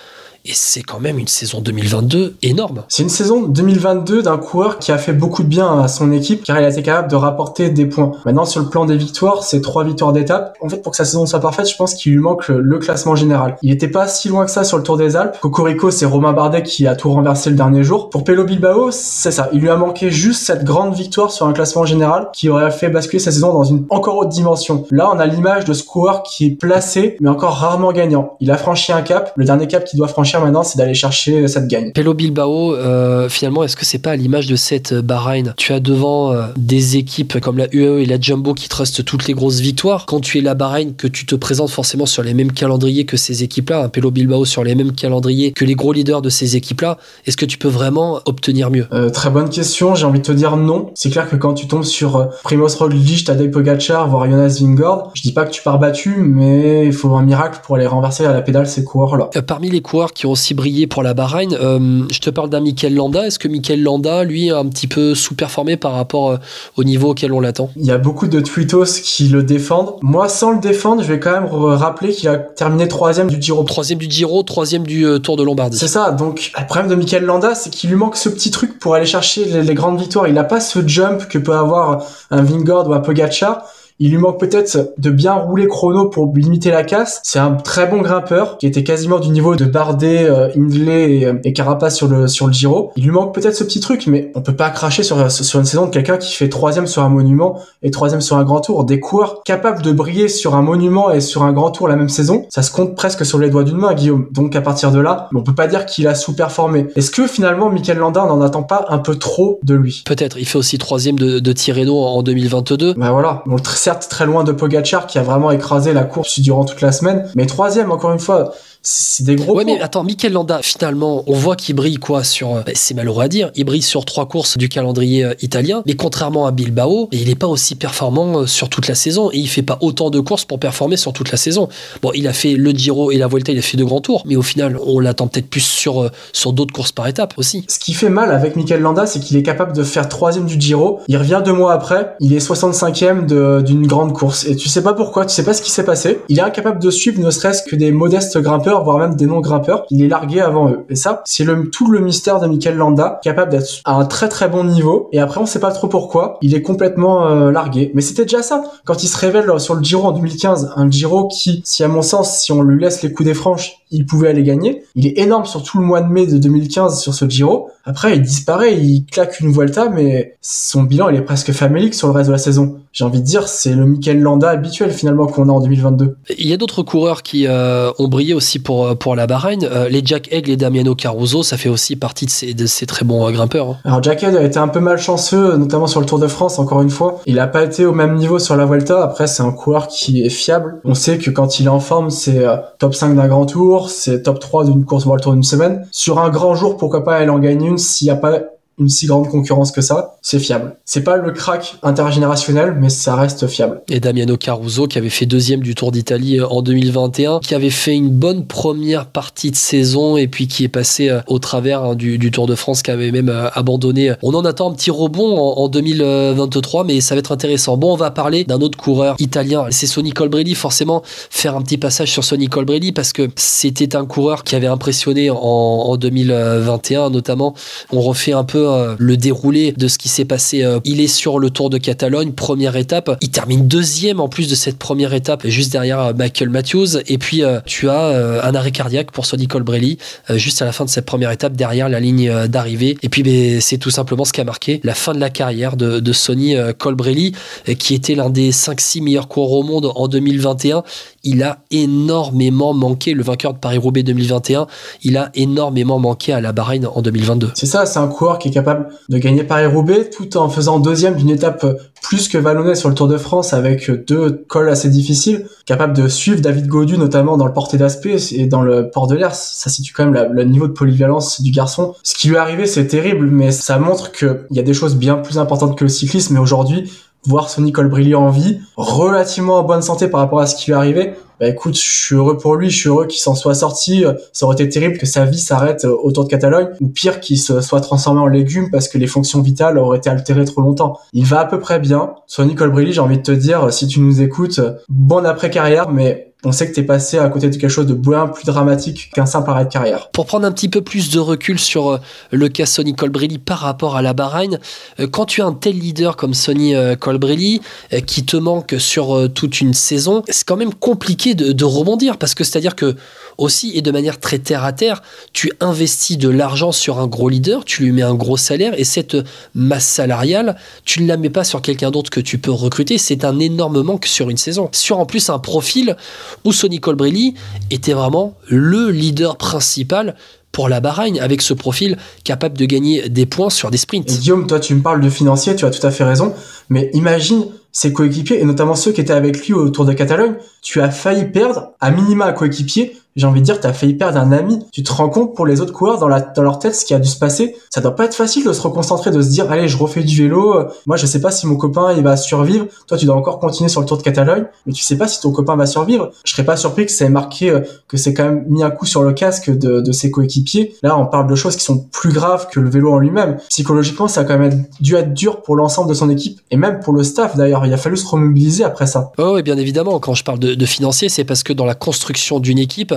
Et 0.50 0.54
c'est 0.54 0.82
quand 0.82 1.02
même 1.02 1.20
une 1.20 1.28
saison 1.28 1.60
2022 1.60 2.38
énorme. 2.42 2.84
C'est 2.88 3.04
une 3.04 3.10
saison 3.10 3.42
2022 3.42 4.24
d'un 4.24 4.38
coureur 4.38 4.80
qui 4.80 4.94
a 4.94 4.98
fait 4.98 5.12
beaucoup 5.12 5.44
de 5.44 5.50
bien 5.50 5.82
à 5.82 5.90
son 5.90 6.14
équipe 6.14 6.46
car 6.46 6.58
il 6.58 6.64
a 6.64 6.70
été 6.70 6.82
capable 6.82 7.12
de 7.12 7.18
rapporter 7.18 7.70
des 7.70 7.86
points. 7.86 8.14
Maintenant 8.24 8.46
sur 8.46 8.62
le 8.62 8.70
plan 8.70 8.86
des 8.86 8.96
victoires, 8.96 9.44
c'est 9.44 9.60
trois 9.60 9.84
victoires 9.84 10.14
d'étape. 10.14 10.56
En 10.62 10.70
fait 10.70 10.82
pour 10.82 10.92
que 10.92 10.98
sa 10.98 11.04
saison 11.04 11.26
soit 11.26 11.42
parfaite, 11.42 11.70
je 11.70 11.76
pense 11.76 11.96
qu'il 11.96 12.14
lui 12.14 12.20
manque 12.20 12.48
le, 12.48 12.78
classement 12.80 13.18
général. 13.18 13.58
Il 13.62 13.72
était 13.74 13.90
pas 13.90 14.08
si 14.08 14.30
loin 14.30 14.46
que 14.46 14.52
ça 14.52 14.64
sur 14.64 14.78
le 14.78 14.84
Tour 14.84 14.96
des 14.96 15.18
Alpes. 15.18 15.38
Cocorico, 15.42 15.92
c'est 15.92 16.06
Romain 16.06 16.32
Bardet 16.32 16.64
qui 16.64 16.88
a 16.88 16.96
tout 16.96 17.12
renversé 17.12 17.50
le 17.50 17.58
dernier 17.58 17.84
jour. 17.84 18.10
Pour 18.10 18.24
Pelo 18.24 18.46
Bilbao, 18.46 18.92
c'est 18.92 19.32
ça. 19.32 19.50
Il 19.52 19.60
lui 19.60 19.70
a 19.70 19.76
manqué 19.76 20.12
juste 20.12 20.46
cette 20.46 20.64
grande 20.64 20.94
victoire 20.94 21.32
sur 21.32 21.46
un 21.46 21.52
classement 21.52 21.86
général 21.86 22.30
qui 22.32 22.48
aurait 22.48 22.72
fait 22.72 22.88
basculer 22.88 23.20
sa 23.20 23.32
saison 23.32 23.52
dans 23.52 23.66
une 23.66 23.86
encore 23.90 24.16
autre 24.16 24.30
dimension. 24.30 24.86
Là, 24.92 25.10
on 25.14 25.20
a 25.20 25.26
l'image 25.26 25.66
de 25.66 25.74
ce 25.74 25.84
coureur 25.84 26.24
qui 26.24 26.46
est 26.46 26.52
placé 26.52 27.18
mais 27.20 27.30
encore 27.30 27.56
rarement 27.56 27.92
gagnant. 27.92 28.38
Il 28.40 28.50
a 28.50 28.58
franchi 28.58 28.94
un 28.94 29.02
cap, 29.02 29.34
le 29.36 29.44
dernier 29.44 29.68
cap 29.68 29.84
qu'il 29.84 29.98
doit 29.98 30.08
franchir 30.08 30.37
maintenant, 30.40 30.64
c'est 30.64 30.78
d'aller 30.78 30.94
chercher 30.94 31.48
cette 31.48 31.68
gagne. 31.68 31.92
Pelo 31.92 32.14
Bilbao, 32.14 32.76
euh, 32.76 33.30
finalement, 33.30 33.64
est-ce 33.64 33.76
que 33.76 33.86
c'est 33.86 34.00
pas 34.00 34.12
à 34.12 34.16
l'image 34.16 34.48
de 34.48 34.56
cette 34.56 34.94
euh, 34.94 35.02
Bahreïn? 35.02 35.54
Tu 35.58 35.74
as 35.74 35.80
devant 35.80 36.32
euh, 36.32 36.48
des 36.58 36.98
équipes 36.98 37.40
comme 37.40 37.58
la 37.58 37.68
UAE 37.72 38.02
et 38.02 38.06
la 38.06 38.20
Jumbo 38.20 38.54
qui 38.54 38.70
trustent 38.70 39.04
toutes 39.04 39.28
les 39.28 39.34
grosses 39.34 39.60
victoires. 39.60 40.06
Quand 40.06 40.20
tu 40.20 40.38
es 40.38 40.42
la 40.42 40.54
Bahreïn, 40.54 40.94
que 40.94 41.08
tu 41.08 41.26
te 41.26 41.36
présentes 41.36 41.70
forcément 41.70 42.06
sur 42.06 42.24
les 42.24 42.34
mêmes 42.34 42.52
calendriers 42.52 43.06
que 43.06 43.18
ces 43.18 43.44
équipes-là, 43.44 43.84
un 43.84 43.90
Pelo 43.90 44.12
Bilbao 44.12 44.46
sur 44.46 44.64
les 44.64 44.76
mêmes 44.76 44.94
calendriers 44.94 45.52
que 45.52 45.66
les 45.66 45.76
gros 45.76 45.94
leaders 45.94 46.22
de 46.22 46.30
ces 46.30 46.56
équipes-là, 46.56 46.98
est-ce 47.26 47.38
que 47.38 47.46
tu 47.46 47.58
peux 47.58 47.68
vraiment 47.68 48.20
obtenir 48.26 48.72
mieux? 48.72 48.88
Très 49.14 49.30
bonne 49.30 49.50
question. 49.50 49.96
J'ai 49.96 50.06
envie 50.06 50.20
de 50.20 50.26
te 50.26 50.32
dire 50.32 50.58
non. 50.58 50.92
C'est 50.96 51.10
clair 51.10 51.30
que 51.30 51.36
quand 51.36 51.54
tu 51.54 51.68
tombes 51.68 51.84
sur 51.84 52.30
Primoz 52.44 52.76
Roglic, 52.76 53.26
Tadej 53.26 53.52
Pogacar, 53.52 54.08
voire 54.08 54.30
Jonas 54.30 54.58
Vingegaard, 54.60 55.12
je 55.14 55.22
dis 55.22 55.34
pas 55.34 55.46
que 55.46 55.52
tu 55.52 55.62
pars 55.62 55.80
battu, 55.80 56.16
mais 56.18 56.86
il 56.86 56.94
faut 56.94 57.16
un 57.16 57.24
miracle 57.24 57.60
pour 57.64 57.76
aller 57.76 57.88
renverser 57.88 58.26
à 58.26 58.34
la 58.34 58.42
pédale 58.42 58.68
ces 58.68 58.84
coureurs-là. 58.84 59.30
parmi 59.46 59.70
les 59.70 59.82
coureurs 59.82 60.14
qui 60.14 60.26
ont 60.26 60.27
aussi 60.30 60.54
brillé 60.54 60.88
pour 60.88 61.04
la 61.04 61.14
Bahreïn. 61.14 61.54
Euh, 61.54 62.04
je 62.12 62.20
te 62.20 62.30
parle 62.30 62.50
d'un 62.50 62.60
Mikel 62.60 62.94
Landa. 62.94 63.28
Est-ce 63.28 63.40
que 63.40 63.48
Mikel 63.48 63.82
Landa, 63.82 64.24
lui, 64.24 64.52
a 64.52 64.58
un 64.58 64.66
petit 64.68 64.88
peu 64.88 65.16
sous-performé 65.16 65.78
par 65.78 65.94
rapport 65.94 66.32
euh, 66.32 66.38
au 66.76 66.84
niveau 66.84 67.10
auquel 67.10 67.34
on 67.34 67.40
l'attend? 67.40 67.70
Il 67.76 67.86
y 67.86 67.92
a 67.92 67.98
beaucoup 67.98 68.28
de 68.28 68.40
tweetos 68.40 69.02
qui 69.04 69.28
le 69.28 69.44
défendent. 69.44 69.96
Moi, 70.02 70.30
sans 70.30 70.52
le 70.52 70.60
défendre, 70.60 71.04
je 71.04 71.08
vais 71.08 71.20
quand 71.20 71.32
même 71.32 71.50
rappeler 71.52 72.14
qu'il 72.14 72.30
a 72.30 72.38
terminé 72.38 72.88
troisième 72.88 73.30
du 73.30 73.42
Giro. 73.42 73.64
Troisième 73.64 74.00
du 74.00 74.10
Giro, 74.10 74.44
troisième 74.44 74.86
du 74.86 75.06
euh, 75.06 75.20
Tour 75.20 75.38
de 75.38 75.44
Lombardie. 75.44 75.78
C'est 75.78 75.88
ça. 75.88 76.12
Donc, 76.12 76.52
le 76.58 76.66
problème 76.66 76.90
de 76.90 76.96
Mikel 76.96 77.24
Landa, 77.24 77.56
c'est 77.56 77.70
qu'il 77.70 77.90
lui 77.90 77.98
manque 77.98 78.16
ce 78.16 78.30
petit 78.30 78.52
truc 78.52 78.80
pour 78.80 78.96
aller 78.96 79.06
chercher 79.06 79.46
les, 79.46 79.64
les 79.64 79.74
grandes 79.74 80.00
victoires. 80.00 80.28
Il 80.28 80.34
n'a 80.34 80.44
pas 80.44 80.60
ce 80.60 80.86
jump 80.88 81.28
que 81.28 81.38
peut 81.38 81.56
avoir 81.56 82.04
un 82.32 82.42
Vingord 82.42 82.90
ou 82.90 82.94
un 82.94 83.00
Pogacar. 83.00 83.64
Il 84.00 84.12
lui 84.12 84.20
manque 84.20 84.40
peut-être 84.40 84.94
de 85.00 85.10
bien 85.10 85.34
rouler 85.34 85.68
chrono 85.68 86.08
pour 86.08 86.32
limiter 86.36 86.70
la 86.70 86.84
casse. 86.84 87.20
C'est 87.24 87.40
un 87.40 87.56
très 87.56 87.88
bon 87.88 88.02
grimpeur 88.02 88.60
qui 88.60 88.68
était 88.68 88.84
quasiment 88.84 89.18
du 89.18 89.30
niveau 89.30 89.56
de 89.56 89.66
Bardet, 89.66 90.24
euh, 90.30 90.50
Hindley 90.56 91.14
et, 91.14 91.32
et, 91.44 91.54
Carapace 91.54 91.96
sur 91.96 92.08
le 92.08 92.28
sur 92.28 92.46
le 92.46 92.54
Giro. 92.54 92.92
Il 92.96 93.06
lui 93.06 93.12
manque 93.12 93.34
peut-être 93.34 93.56
ce 93.56 93.64
petit 93.64 93.80
truc, 93.80 94.06
mais 94.06 94.32
on 94.36 94.42
peut 94.42 94.56
pas 94.56 94.70
cracher 94.70 95.02
sur 95.02 95.32
sur 95.32 95.60
une 95.60 95.66
saison 95.66 95.88
de 95.88 95.90
quelqu'un 95.90 96.18
qui 96.18 96.32
fait 96.34 96.48
troisième 96.48 96.86
sur 96.86 97.02
un 97.02 97.10
monument 97.10 97.60
et 97.82 97.90
troisième 97.90 98.22
sur 98.22 98.38
un 98.38 98.44
grand 98.44 98.62
tour. 98.62 98.86
Des 98.86 99.00
coureurs 99.00 99.42
capables 99.44 99.82
de 99.82 99.92
briller 99.92 100.28
sur 100.28 100.54
un 100.54 100.62
monument 100.62 101.10
et 101.12 101.20
sur 101.20 101.42
un 101.42 101.52
grand 101.52 101.72
tour 101.72 101.88
la 101.88 101.96
même 101.96 102.10
saison, 102.10 102.46
ça 102.50 102.62
se 102.62 102.72
compte 102.72 102.96
presque 102.96 103.26
sur 103.26 103.40
les 103.40 103.50
doigts 103.50 103.64
d'une 103.64 103.78
main, 103.78 103.96
Guillaume. 103.96 104.28
Donc 104.32 104.56
à 104.56 104.62
partir 104.62 104.92
de 104.92 105.00
là, 105.00 105.28
on 105.34 105.42
peut 105.42 105.56
pas 105.56 105.66
dire 105.66 105.88
qu'il 105.88 106.08
a 106.08 106.14
sous-performé. 106.14 106.86
Est-ce 106.96 107.10
que 107.10 107.26
finalement 107.26 107.72
Mikel 107.72 107.98
Landa 107.98 108.26
n'en 108.28 108.42
attend 108.42 108.62
pas 108.62 108.86
un 108.90 109.00
peu 109.00 109.16
trop 109.16 109.60
de 109.64 109.74
lui? 109.74 110.04
Peut-être. 110.06 110.38
Il 110.38 110.46
fait 110.46 110.60
aussi 110.60 110.78
troisième 110.78 111.18
de, 111.18 111.40
de 111.40 111.52
Tirreno 111.52 112.04
en 112.04 112.22
2022. 112.22 112.94
Bah 112.94 113.12
voilà 113.12 113.42
certes 113.88 114.10
très 114.10 114.26
loin 114.26 114.44
de 114.44 114.52
Pogachar 114.52 115.08
qui 115.08 115.18
a 115.18 115.24
vraiment 115.24 115.50
écrasé 115.50 115.94
la 115.94 116.04
course 116.04 116.42
durant 116.42 116.66
toute 116.66 116.82
la 116.82 116.92
semaine, 116.92 117.32
mais 117.36 117.46
troisième 117.46 117.90
encore 117.90 118.12
une 118.12 118.20
fois. 118.20 118.54
C'est 118.82 119.26
des 119.26 119.36
gros 119.36 119.56
Ouais, 119.56 119.66
mais 119.66 119.80
attends, 119.82 120.04
Mikel 120.04 120.34
Landa, 120.34 120.60
finalement, 120.62 121.24
on 121.28 121.34
voit 121.34 121.56
qu'il 121.56 121.76
brille 121.76 121.98
quoi 121.98 122.24
sur. 122.24 122.56
Euh, 122.56 122.62
c'est 122.74 122.94
malheureux 122.94 123.24
à 123.24 123.28
dire, 123.28 123.52
il 123.56 123.64
brille 123.64 123.82
sur 123.82 124.06
trois 124.06 124.28
courses 124.28 124.58
du 124.58 124.70
calendrier 124.70 125.26
euh, 125.26 125.34
italien, 125.42 125.84
mais 125.86 125.96
contrairement 125.96 126.46
à 126.46 126.52
Bilbao, 126.52 127.10
il 127.12 127.28
n'est 127.28 127.36
pas 127.36 127.48
aussi 127.48 127.76
performant 127.76 128.40
euh, 128.40 128.46
sur 128.46 128.70
toute 128.70 128.88
la 128.88 128.96
saison 128.96 129.30
et 129.32 129.38
il 129.38 129.48
fait 129.48 129.62
pas 129.62 129.78
autant 129.82 130.10
de 130.10 130.20
courses 130.20 130.46
pour 130.46 130.60
performer 130.60 130.96
sur 130.98 131.12
toute 131.12 131.32
la 131.32 131.38
saison. 131.38 131.70
Bon, 132.02 132.12
il 132.14 132.28
a 132.28 132.34
fait 132.34 132.54
le 132.54 132.72
Giro 132.72 133.12
et 133.12 133.18
la 133.18 133.28
Vuelta, 133.28 133.52
il 133.52 133.60
a 133.60 133.62
fait 133.62 133.78
de 133.78 133.84
grands 133.84 134.02
tours, 134.02 134.24
mais 134.26 134.36
au 134.36 134.42
final, 134.42 134.78
on 134.86 135.00
l'attend 135.00 135.28
peut-être 135.28 135.50
plus 135.50 135.66
sur, 135.66 136.10
sur 136.32 136.54
d'autres 136.54 136.74
courses 136.74 136.92
par 136.92 137.08
étapes 137.08 137.34
aussi. 137.38 137.66
Ce 137.68 137.80
qui 137.80 137.94
fait 137.94 138.10
mal 138.10 138.32
avec 138.32 138.56
Mikel 138.56 138.82
Landa, 138.82 139.06
c'est 139.06 139.20
qu'il 139.20 139.38
est 139.38 139.44
capable 139.44 139.74
de 139.74 139.84
faire 139.84 140.08
troisième 140.08 140.46
du 140.46 140.60
Giro, 140.60 141.02
il 141.08 141.18
revient 141.18 141.42
deux 141.44 141.54
mois 141.54 141.74
après, 141.74 142.16
il 142.20 142.34
est 142.34 142.46
65e 142.46 143.26
d'une 143.64 143.88
grande 143.88 144.14
course 144.14 144.46
et 144.46 144.56
tu 144.56 144.70
sais 144.70 144.84
pas 144.84 144.94
pourquoi, 144.94 145.26
tu 145.26 145.34
sais 145.34 145.44
pas 145.44 145.54
ce 145.54 145.62
qui 145.62 145.72
s'est 145.72 145.86
passé. 145.86 146.20
Il 146.30 146.40
est 146.40 146.44
incapable 146.44 146.80
de 146.80 146.92
suivre 146.92 147.20
ne 147.20 147.32
serait-ce 147.32 147.64
que 147.64 147.76
des 147.76 147.92
modestes 147.92 148.38
grimpeurs, 148.38 148.67
voire 148.76 148.98
même 149.00 149.16
des 149.16 149.26
non-grimpeurs 149.26 149.86
il 149.90 150.04
est 150.04 150.08
largué 150.08 150.42
avant 150.42 150.70
eux. 150.70 150.86
Et 150.90 150.96
ça, 150.96 151.22
c'est 151.26 151.44
le, 151.44 151.70
tout 151.70 151.90
le 151.90 152.00
mystère 152.00 152.40
de 152.40 152.48
Mikel 152.48 152.76
Landa, 152.76 153.20
capable 153.24 153.52
d'être 153.52 153.82
à 153.86 153.94
un 153.96 154.06
très 154.06 154.30
très 154.30 154.48
bon 154.50 154.64
niveau. 154.64 155.10
Et 155.12 155.20
après, 155.20 155.40
on 155.40 155.46
sait 155.46 155.60
pas 155.60 155.72
trop 155.72 155.88
pourquoi, 155.88 156.38
il 156.42 156.56
est 156.56 156.62
complètement 156.62 157.28
euh, 157.28 157.52
largué. 157.52 157.92
Mais 157.94 158.02
c'était 158.02 158.24
déjà 158.24 158.42
ça. 158.42 158.64
Quand 158.86 159.04
il 159.04 159.08
se 159.08 159.18
révèle 159.18 159.60
sur 159.60 159.76
le 159.76 159.84
Giro 159.84 160.08
en 160.08 160.12
2015, 160.12 160.74
un 160.76 160.90
Giro 160.90 161.28
qui, 161.28 161.62
si 161.66 161.84
à 161.84 161.88
mon 161.88 162.02
sens, 162.02 162.40
si 162.40 162.52
on 162.52 162.62
lui 162.62 162.82
laisse 162.82 163.02
les 163.02 163.12
coups 163.12 163.28
des 163.28 163.34
franches, 163.34 163.84
il 163.92 164.06
pouvait 164.06 164.30
aller 164.30 164.44
gagner. 164.44 164.84
Il 164.96 165.08
est 165.08 165.18
énorme 165.20 165.46
sur 165.46 165.64
tout 165.64 165.80
le 165.80 165.86
mois 165.86 166.02
de 166.02 166.12
mai 166.12 166.28
de 166.28 166.38
2015 166.38 167.00
sur 167.00 167.14
ce 167.14 167.28
Giro. 167.28 167.70
Après, 167.86 168.16
il 168.16 168.22
disparaît, 168.22 168.78
il 168.78 169.06
claque 169.06 169.40
une 169.40 169.52
Vuelta, 169.52 169.90
mais 169.90 170.36
son 170.42 170.84
bilan, 170.84 171.10
il 171.10 171.16
est 171.16 171.22
presque 171.22 171.54
famélique 171.54 171.94
sur 171.94 172.08
le 172.08 172.14
reste 172.14 172.28
de 172.28 172.34
la 172.34 172.38
saison. 172.38 172.80
J'ai 172.98 173.06
envie 173.06 173.22
de 173.22 173.26
dire, 173.26 173.48
c'est 173.48 173.76
le 173.76 173.86
Mikel 173.86 174.20
Landa 174.20 174.50
habituel 174.50 174.92
finalement 174.92 175.28
qu'on 175.28 175.50
a 175.50 175.52
en 175.52 175.60
2022. 175.60 176.18
Il 176.38 176.48
y 176.48 176.54
a 176.54 176.58
d'autres 176.58 176.82
coureurs 176.82 177.22
qui 177.22 177.46
euh, 177.48 177.92
ont 178.00 178.08
brillé 178.08 178.34
aussi 178.34 178.58
pour, 178.58 178.88
euh, 178.88 178.96
pour 178.96 179.16
la 179.16 179.28
Bahreïn. 179.28 179.64
Euh, 179.64 179.88
les 179.88 180.02
Jack 180.04 180.34
Egg, 180.34 180.48
les 180.48 180.58
Damiano 180.58 180.96
Caruso, 180.96 181.44
ça 181.44 181.58
fait 181.58 181.70
aussi 181.70 181.96
partie 181.96 182.26
de 182.26 182.32
ces, 182.32 182.56
de 182.56 182.66
ces 182.66 182.88
très 182.88 183.06
bons 183.06 183.30
grimpeurs. 183.30 183.70
Hein. 183.70 183.78
Alors 183.86 184.02
Jack 184.02 184.24
Egg 184.24 184.36
a 184.36 184.42
été 184.42 184.58
un 184.58 184.68
peu 184.68 184.80
malchanceux, 184.80 185.58
notamment 185.58 185.86
sur 185.86 186.00
le 186.00 186.08
Tour 186.08 186.18
de 186.18 186.28
France, 186.28 186.58
encore 186.58 186.82
une 186.82 186.90
fois. 186.90 187.22
Il 187.28 187.36
n'a 187.36 187.46
pas 187.46 187.64
été 187.64 187.86
au 187.86 187.94
même 187.94 188.16
niveau 188.16 188.40
sur 188.40 188.56
la 188.56 188.66
Vuelta. 188.66 189.04
Après, 189.04 189.28
c'est 189.28 189.44
un 189.44 189.52
coureur 189.52 189.88
qui 189.88 190.24
est 190.24 190.30
fiable. 190.30 190.82
On 190.84 190.96
sait 190.96 191.20
que 191.20 191.30
quand 191.30 191.60
il 191.60 191.68
est 191.68 191.70
en 191.70 191.80
forme, 191.80 192.10
c'est 192.10 192.44
top 192.80 192.96
5 192.96 193.16
d'un 193.16 193.28
grand 193.28 193.46
tour, 193.46 193.77
c'est 193.86 194.24
top 194.24 194.40
3 194.40 194.66
d'une 194.66 194.86
course 194.86 195.06
World 195.06 195.24
Tour 195.24 195.34
d'une 195.34 195.44
semaine. 195.44 195.88
Sur 195.92 196.20
un 196.20 196.30
grand 196.30 196.56
jour, 196.56 196.78
pourquoi 196.78 197.04
pas 197.04 197.20
elle 197.20 197.30
en 197.30 197.40
gagne 197.40 197.64
une 197.64 197.78
s'il 197.78 198.08
n'y 198.08 198.12
a 198.12 198.16
pas 198.16 198.42
une 198.80 198.90
si 198.90 199.08
grande 199.08 199.28
concurrence 199.28 199.72
que 199.72 199.82
ça, 199.82 200.18
c'est 200.22 200.40
fiable. 200.40 200.78
C'est 200.86 201.02
pas 201.02 201.18
le 201.18 201.32
crack 201.32 201.78
intergénérationnel, 201.82 202.78
mais 202.80 202.90
ça 202.90 203.16
reste 203.16 203.48
fiable. 203.48 203.82
Et 203.90 204.00
Damiano 204.00 204.38
Caruso, 204.38 204.88
qui 204.88 205.00
avait 205.00 205.10
fait 205.10 205.26
deuxième 205.26 205.62
du 205.62 205.74
Tour 205.74 205.92
d'Italie 205.92 206.40
euh, 206.40 206.48
en 206.48 206.62
2021, 206.62 207.40
qui 207.40 207.56
avait 207.56 207.72
fait 207.72 207.96
une 207.96 208.10
bonne 208.10 208.46
première 208.46 209.08
partie 209.08 209.50
de 209.50 209.56
saison 209.56 210.16
et 210.16 210.28
puis 210.28 210.48
qui 210.48 210.64
est 210.64 210.70
passé 210.70 211.10
euh, 211.10 211.22
au 211.28 211.40
travers 211.40 211.84
hein, 211.84 211.96
du, 211.96 212.30
Tour 212.30 212.46
de 212.46 212.54
France, 212.54 212.84
qui 212.84 212.92
avait 212.92 213.12
même 213.12 213.30
euh, 213.30 213.50
abandonné. 213.54 214.14
On 214.22 214.36
en 214.36 214.46
attend 214.46 214.70
un 214.70 214.74
petit 214.74 214.92
rebond 214.92 215.38
en, 215.38 215.68
2023, 215.70 216.84
mais 216.84 217.02
ça 217.02 217.16
va 217.16 217.20
être 217.20 217.32
intéressant. 217.32 217.78
Bon, 217.78 217.94
on 217.94 217.98
va 217.98 218.12
parler 218.12 218.44
d'un 218.44 218.62
autre 218.62 218.78
coureur 218.78 219.16
italien, 219.20 219.66
c'est 219.72 219.88
Sonny 219.88 220.12
Colbrelli. 220.12 220.54
Forcément, 220.54 221.02
faire 221.06 221.56
un 221.56 221.62
petit 221.62 221.78
passage 221.78 222.12
sur 222.12 222.24
Sonny 222.24 222.48
Colbrelli 222.48 222.92
parce 222.92 223.12
que 223.12 223.28
c'était 223.36 223.96
un 223.96 224.06
coureur 224.06 224.44
qui 224.44 224.56
avait 224.56 224.68
impressionné 224.68 225.30
en, 225.32 225.38
en 225.38 225.98
2021, 225.98 227.10
notamment. 227.10 227.56
On 227.92 228.02
refait 228.02 228.34
un 228.34 228.44
peu 228.44 228.67
euh, 228.68 228.96
le 228.98 229.18
déroulé 229.18 229.72
de 229.72 229.88
ce 229.88 229.98
qui 229.98 230.10
s'est 230.10 230.26
passé. 230.26 230.64
Euh, 230.64 230.80
il 230.84 231.02
est 231.02 231.08
sur 231.08 231.40
le 231.40 231.50
Tour 231.50 231.70
de 231.70 231.78
Catalogne, 231.78 232.32
première 232.32 232.76
étape. 232.76 233.18
Il 233.22 233.30
termine 233.30 233.68
deuxième 233.68 234.20
en 234.20 234.28
plus 234.28 234.50
de 234.50 234.56
cette 234.56 234.78
première 234.78 235.14
étape, 235.14 235.46
juste 235.48 235.72
derrière 235.72 236.00
euh, 236.00 236.14
Michael 236.14 236.50
Matthews. 236.50 236.98
Et 237.08 237.18
puis 237.18 237.44
tu 237.66 237.90
as 237.90 238.44
un 238.44 238.56
arrêt 238.56 238.72
cardiaque 238.72 239.12
pour 239.12 239.26
Sonny 239.26 239.48
Colbrelli 239.48 239.98
juste 240.36 240.62
à 240.62 240.66
la 240.66 240.72
fin 240.72 240.86
de 240.86 240.90
cette 240.90 241.06
première 241.06 241.32
étape, 241.32 241.54
derrière 241.54 241.90
la 241.90 242.00
ligne 242.00 242.48
d'arrivée. 242.48 242.98
Et 243.02 243.10
puis 243.10 243.24
ben, 243.24 243.62
c'est 243.62 243.78
tout 243.78 243.90
simplement 243.90 244.26
ce 244.26 244.34
qui 244.34 244.42
a 244.42 244.44
marqué 244.44 244.82
la 244.84 244.94
fin 244.94 245.14
de 245.14 245.20
la 245.20 245.30
carrière 245.30 245.78
de, 245.78 246.14
Sonny 246.14 246.56
Colbrelli, 246.78 247.34
qui 247.78 247.94
était 247.94 248.16
l'un 248.16 248.30
des 248.30 248.52
5-6 248.52 249.04
meilleurs 249.04 249.28
coureurs 249.28 249.52
au 249.52 249.64
monde 249.64 249.92
en 249.96 250.08
2021 250.08 250.84
il 251.28 251.44
a 251.44 251.60
énormément 251.72 252.74
manqué, 252.74 253.14
le 253.14 253.22
vainqueur 253.22 253.54
de 253.54 253.60
Paris-Roubaix 253.60 254.02
2021, 254.04 254.66
il 255.04 255.18
a 255.18 255.30
énormément 255.36 256.00
manqué 256.00 256.32
à 256.32 256.40
la 256.40 256.54
Bahreïn 256.54 256.86
en 256.86 257.02
2022. 257.02 257.52
C'est 257.54 257.66
ça, 257.66 257.86
c'est 257.86 258.00
un 258.00 258.08
coureur 258.08 258.40
qui 258.40 258.50
capable 258.58 258.88
de 259.10 259.18
gagner 259.20 259.44
Paris-Roubaix 259.44 260.10
tout 260.10 260.36
en 260.38 260.50
faisant 260.50 260.80
deuxième 260.80 261.16
d'une 261.16 261.30
étape 261.30 261.66
plus 262.02 262.28
que 262.28 262.38
vallonnée 262.40 262.74
sur 262.74 262.90
le 262.90 262.96
Tour 262.96 263.08
de 263.08 263.18
France 263.18 263.54
avec 263.54 263.92
deux 264.08 264.44
cols 264.48 264.70
assez 264.70 264.90
difficiles, 264.90 265.46
capable 265.66 265.94
de 265.94 266.08
suivre 266.08 266.42
David 266.42 266.68
Gaudu 266.68 266.98
notamment 266.98 267.38
dans 267.38 267.46
le 267.46 267.54
porté 267.54 267.78
d'Aspect 267.78 268.18
et 268.32 268.48
dans 268.48 268.62
le 268.62 268.90
port 268.90 269.06
de 269.06 269.16
l'Ers. 269.16 269.36
Ça 269.36 269.70
situe 269.70 269.94
quand 269.94 270.10
même 270.10 270.34
le 270.34 270.44
niveau 270.44 270.68
de 270.68 270.74
polyvalence 270.74 271.42
du 271.42 271.52
garçon. 271.52 271.94
Ce 272.02 272.16
qui 272.16 272.30
lui 272.30 272.36
est 272.36 272.40
arrivé, 272.40 272.66
c'est 272.66 272.88
terrible, 272.88 273.28
mais 273.28 273.52
ça 273.52 273.78
montre 273.78 274.12
qu'il 274.12 274.40
y 274.50 274.60
a 274.60 274.64
des 274.64 274.74
choses 274.74 274.96
bien 274.96 275.16
plus 275.16 275.38
importantes 275.38 275.78
que 275.78 275.84
le 275.84 275.90
cyclisme. 275.90 276.34
Mais 276.34 276.40
aujourd'hui, 276.40 276.92
voir 277.26 277.50
Sonny 277.50 277.72
Colbrelli 277.72 278.16
en 278.16 278.30
vie, 278.30 278.60
relativement 278.76 279.56
en 279.56 279.64
bonne 279.64 279.82
santé 279.82 280.08
par 280.08 280.22
rapport 280.22 280.40
à 280.40 280.46
ce 280.46 280.56
qui 280.56 280.68
lui 280.68 280.74
arrivait, 280.74 281.16
bah 281.40 281.48
écoute, 281.48 281.76
je 281.76 281.82
suis 281.82 282.16
heureux 282.16 282.38
pour 282.38 282.56
lui, 282.56 282.70
je 282.70 282.78
suis 282.78 282.90
heureux 282.90 283.06
qu'il 283.06 283.20
s'en 283.20 283.36
soit 283.36 283.54
sorti. 283.54 284.04
Ça 284.34 284.46
aurait 284.46 284.56
été 284.56 284.68
terrible 284.70 284.98
que 284.98 285.06
sa 285.06 285.26
vie 285.26 285.40
s'arrête 285.40 285.86
autour 285.86 286.24
de 286.24 286.30
Catalogne, 286.30 286.70
ou 286.82 286.88
pire 286.88 287.20
qu'il 287.20 287.38
se 287.38 287.62
soit 287.62 287.82
transformé 287.82 288.20
en 288.22 288.26
légume 288.26 288.72
parce 288.72 288.88
que 288.88 288.98
les 288.98 289.06
fonctions 289.06 289.42
vitales 289.42 289.78
auraient 289.78 290.00
été 290.00 290.10
altérées 290.10 290.46
trop 290.46 290.62
longtemps. 290.62 290.98
Il 291.14 291.26
va 291.26 291.42
à 291.42 291.46
peu 291.46 291.60
près 291.60 291.80
bien. 291.80 292.16
Sonny 292.26 292.56
Colbrelli, 292.56 292.92
j'ai 292.92 293.02
envie 293.02 293.18
de 293.18 293.24
te 293.24 293.32
dire, 293.32 293.72
si 293.72 293.88
tu 293.88 294.00
nous 294.00 294.22
écoutes, 294.22 294.62
bon 294.90 295.26
après 295.26 295.52
carrière, 295.52 295.92
mais 295.92 296.27
on 296.44 296.52
sait 296.52 296.70
que 296.70 296.74
tu 296.74 296.82
es 296.82 296.84
passé 296.84 297.18
à 297.18 297.28
côté 297.30 297.50
de 297.50 297.56
quelque 297.56 297.70
chose 297.70 297.88
de 297.88 297.96
bien 297.96 298.28
plus 298.28 298.46
dramatique 298.46 299.10
qu'un 299.14 299.26
simple 299.26 299.50
arrêt 299.50 299.66
de 299.66 299.70
carrière. 299.70 300.12
Pour 300.12 300.28
prendre 300.28 300.46
un 300.46 300.52
petit 300.52 300.70
peu 300.70 300.82
plus 300.82 301.10
de 301.10 301.20
recul 301.20 301.58
sur 301.58 301.90
euh, 301.90 301.98
le 302.32 302.48
cas 302.48 302.68
Sonny 302.68 302.94
Colbrelli 302.94 303.40
par 303.40 303.60
rapport 303.60 303.96
à 303.96 304.04
la 304.04 304.14
Bahreïn, 304.14 304.60
euh, 305.00 305.08
quand 305.08 305.26
tu 305.26 305.42
as 305.42 305.46
un 305.46 305.54
tel 305.54 305.80
leader 305.80 306.16
comme 306.16 306.36
Sonny 306.36 306.76
euh, 306.76 306.96
Colbrelli 306.96 307.62
qui 308.06 308.24
te 308.24 308.38
manque 308.38 308.76
sur 308.78 309.30
toute 309.34 309.62
une 309.62 309.74
saison, 309.74 310.22
c'est 310.30 310.46
quand 310.46 310.58
même 310.58 310.74
compliqué 310.74 311.34
de, 311.34 311.52
de 311.52 311.66
rebondir 311.66 312.18
parce 312.18 312.36
que 312.36 312.44
c'est-à-dire 312.44 312.76
que 312.76 312.96
aussi 313.38 313.72
et 313.76 313.82
de 313.82 313.92
manière 313.92 314.20
très 314.20 314.40
terre 314.40 314.64
à 314.64 314.74
terre, 314.74 315.02
tu 315.34 315.52
investis 315.60 316.18
de 316.18 316.30
l'argent 316.30 316.72
sur 316.72 317.00
un 317.00 317.08
gros 317.08 317.30
leader, 317.30 317.66
tu 317.66 317.84
lui 317.84 317.92
mets 317.92 318.02
un 318.02 318.16
gros 318.16 318.38
salaire 318.38 318.74
et 318.78 318.84
cette 318.84 319.18
masse 319.54 319.86
salariale, 319.86 320.58
tu 320.86 321.02
ne 321.02 321.08
la 321.08 321.18
mets 321.18 321.30
pas 321.30 321.44
sur 321.44 321.62
quelqu'un 321.62 321.92
d'autre 321.92 322.10
que 322.10 322.20
tu 322.20 322.38
peux 322.38 322.52
recruter, 322.52 322.98
c'est 322.98 323.26
un 323.26 323.40
énorme 323.40 323.82
manque 323.82 324.06
sur 324.06 324.30
une 324.30 324.38
saison. 324.38 324.70
Sur 324.72 325.00
en 325.00 325.06
plus 325.06 325.30
un 325.30 325.40
profil 325.40 325.96
où 326.44 326.52
Sonny 326.52 326.80
Colbrelli 326.80 327.36
était 327.72 327.94
vraiment 327.94 328.36
le 328.48 328.90
leader 328.90 329.38
principal 329.38 330.16
pour 330.52 330.70
la 330.70 330.80
Bahreïn 330.80 331.20
avec 331.20 331.42
ce 331.42 331.54
profil 331.54 331.98
capable 332.24 332.58
de 332.58 332.66
gagner 332.66 333.10
des 333.10 333.26
points 333.26 333.50
sur 333.50 333.70
des 333.70 333.78
sprints. 333.78 334.08
Guillaume, 334.08 334.48
toi 334.48 334.60
tu 334.60 334.74
me 334.74 334.82
parles 334.82 335.02
de 335.02 335.10
financier, 335.10 335.56
tu 335.56 335.66
as 335.66 335.70
tout 335.70 335.86
à 335.86 335.92
fait 335.92 336.04
raison, 336.04 336.34
mais 336.70 336.90
imagine 336.94 337.46
ses 337.72 337.94
coéquipiers 337.94 338.42
et 338.42 338.44
notamment 338.44 338.74
ceux 338.74 338.92
qui 338.92 339.02
étaient 339.02 339.14
avec 339.14 339.46
lui 339.46 339.54
au 339.54 339.70
Tour 339.70 339.86
de 339.86 339.94
Catalogne, 339.94 340.34
tu 340.64 340.82
as 340.82 340.90
failli 340.90 341.26
perdre 341.26 341.74
à 341.80 341.92
minima 341.92 342.26
un 342.26 342.34
coéquipier 342.34 342.98
j'ai 343.18 343.26
envie 343.26 343.42
de 343.42 343.46
dire, 343.46 343.60
t'as 343.60 343.74
failli 343.74 343.96
perdre 343.96 344.20
un 344.20 344.32
ami. 344.32 344.60
Tu 344.72 344.84
te 344.84 344.94
rends 344.94 345.10
compte 345.10 345.36
pour 345.36 345.46
les 345.46 345.60
autres 345.60 345.74
coureurs 345.74 345.98
dans, 345.98 346.08
la, 346.08 346.22
dans 346.22 346.44
leur 346.44 346.60
tête 346.60 346.76
ce 346.76 346.86
qui 346.86 346.94
a 346.94 347.00
dû 347.00 347.10
se 347.10 347.18
passer. 347.18 347.56
Ça 347.72 347.82
doit 347.82 347.96
pas 347.96 348.06
être 348.06 348.14
facile 348.14 348.46
de 348.46 348.54
se 348.54 348.62
reconcentrer, 348.62 349.10
de 349.10 349.22
se 349.22 349.30
dire, 349.30 349.52
allez, 349.52 349.68
je 349.68 349.76
refais 349.76 350.04
du 350.04 350.22
vélo. 350.22 350.68
Moi, 350.86 350.98
je 350.98 351.06
sais 351.08 351.20
pas 351.20 351.32
si 351.32 351.48
mon 351.48 351.56
copain 351.56 351.94
il 351.94 352.04
va 352.04 352.16
survivre. 352.16 352.68
Toi, 352.88 352.98
tu 352.98 353.06
dois 353.08 353.16
encore 353.16 353.40
continuer 353.40 353.70
sur 353.70 353.82
le 353.82 353.88
Tour 353.88 353.98
de 353.98 354.04
Catalogne, 354.04 354.46
mais 354.68 354.74
tu 354.74 354.84
sais 354.84 354.98
pas 354.98 355.08
si 355.08 355.20
ton 355.20 355.32
copain 355.32 355.56
va 355.56 355.66
survivre. 355.66 356.12
Je 356.26 356.32
serais 356.32 356.46
pas 356.46 356.58
surpris 356.58 356.86
que 356.86 356.92
ça 356.92 357.06
ait 357.06 357.10
marqué 357.10 357.50
euh, 357.50 357.62
que 357.88 357.98
c'est 357.98 358.14
quand 358.14 358.26
même 358.26 358.46
mis 358.48 358.62
un 358.64 358.70
coup 358.70 358.86
sur 358.86 359.02
le 359.02 359.14
casque 359.14 359.50
de, 359.50 359.82
de 359.82 359.92
ses 359.92 360.12
coéquipiers. 360.12 360.76
Là, 360.84 360.98
on 360.98 361.08
parle 361.08 361.28
de 361.28 361.36
choses 361.36 361.56
qui 361.56 361.64
sont 361.64 361.80
plus 361.92 362.14
graves 362.14 362.48
que 362.52 362.60
le 362.60 362.70
vélo 362.70 362.94
en 362.94 363.00
lui-même. 363.00 363.38
Psychologiquement, 363.50 364.08
ça 364.08 364.22
a 364.22 364.24
quand 364.26 364.38
même 364.38 364.66
dû 364.80 364.96
être 364.96 365.16
dur 365.16 365.42
pour 365.42 365.56
l'ensemble 365.56 365.90
de 365.90 365.96
son 365.96 366.12
équipe 366.12 366.40
et 366.52 366.58
même 366.58 366.80
pour 366.82 366.94
le 366.94 367.04
staff 367.04 367.36
d'ailleurs. 367.36 367.66
Il 367.66 367.74
a 367.74 367.78
fallu 367.78 367.98
se 367.98 368.08
remobiliser 368.08 368.64
après 368.64 368.86
ça. 368.86 369.12
Oh, 369.18 369.40
et 369.40 369.42
bien 369.42 369.58
évidemment, 369.58 370.00
quand 370.00 370.14
je 370.14 370.24
parle 370.24 370.38
de, 370.38 370.54
de 370.54 370.66
financier, 370.68 371.10
c'est 371.10 371.24
parce 371.24 371.42
que 371.42 371.54
dans 371.54 371.66
la 371.66 371.76
construction 371.76 372.40
d'une 372.40 372.60
équipe, 372.60 372.94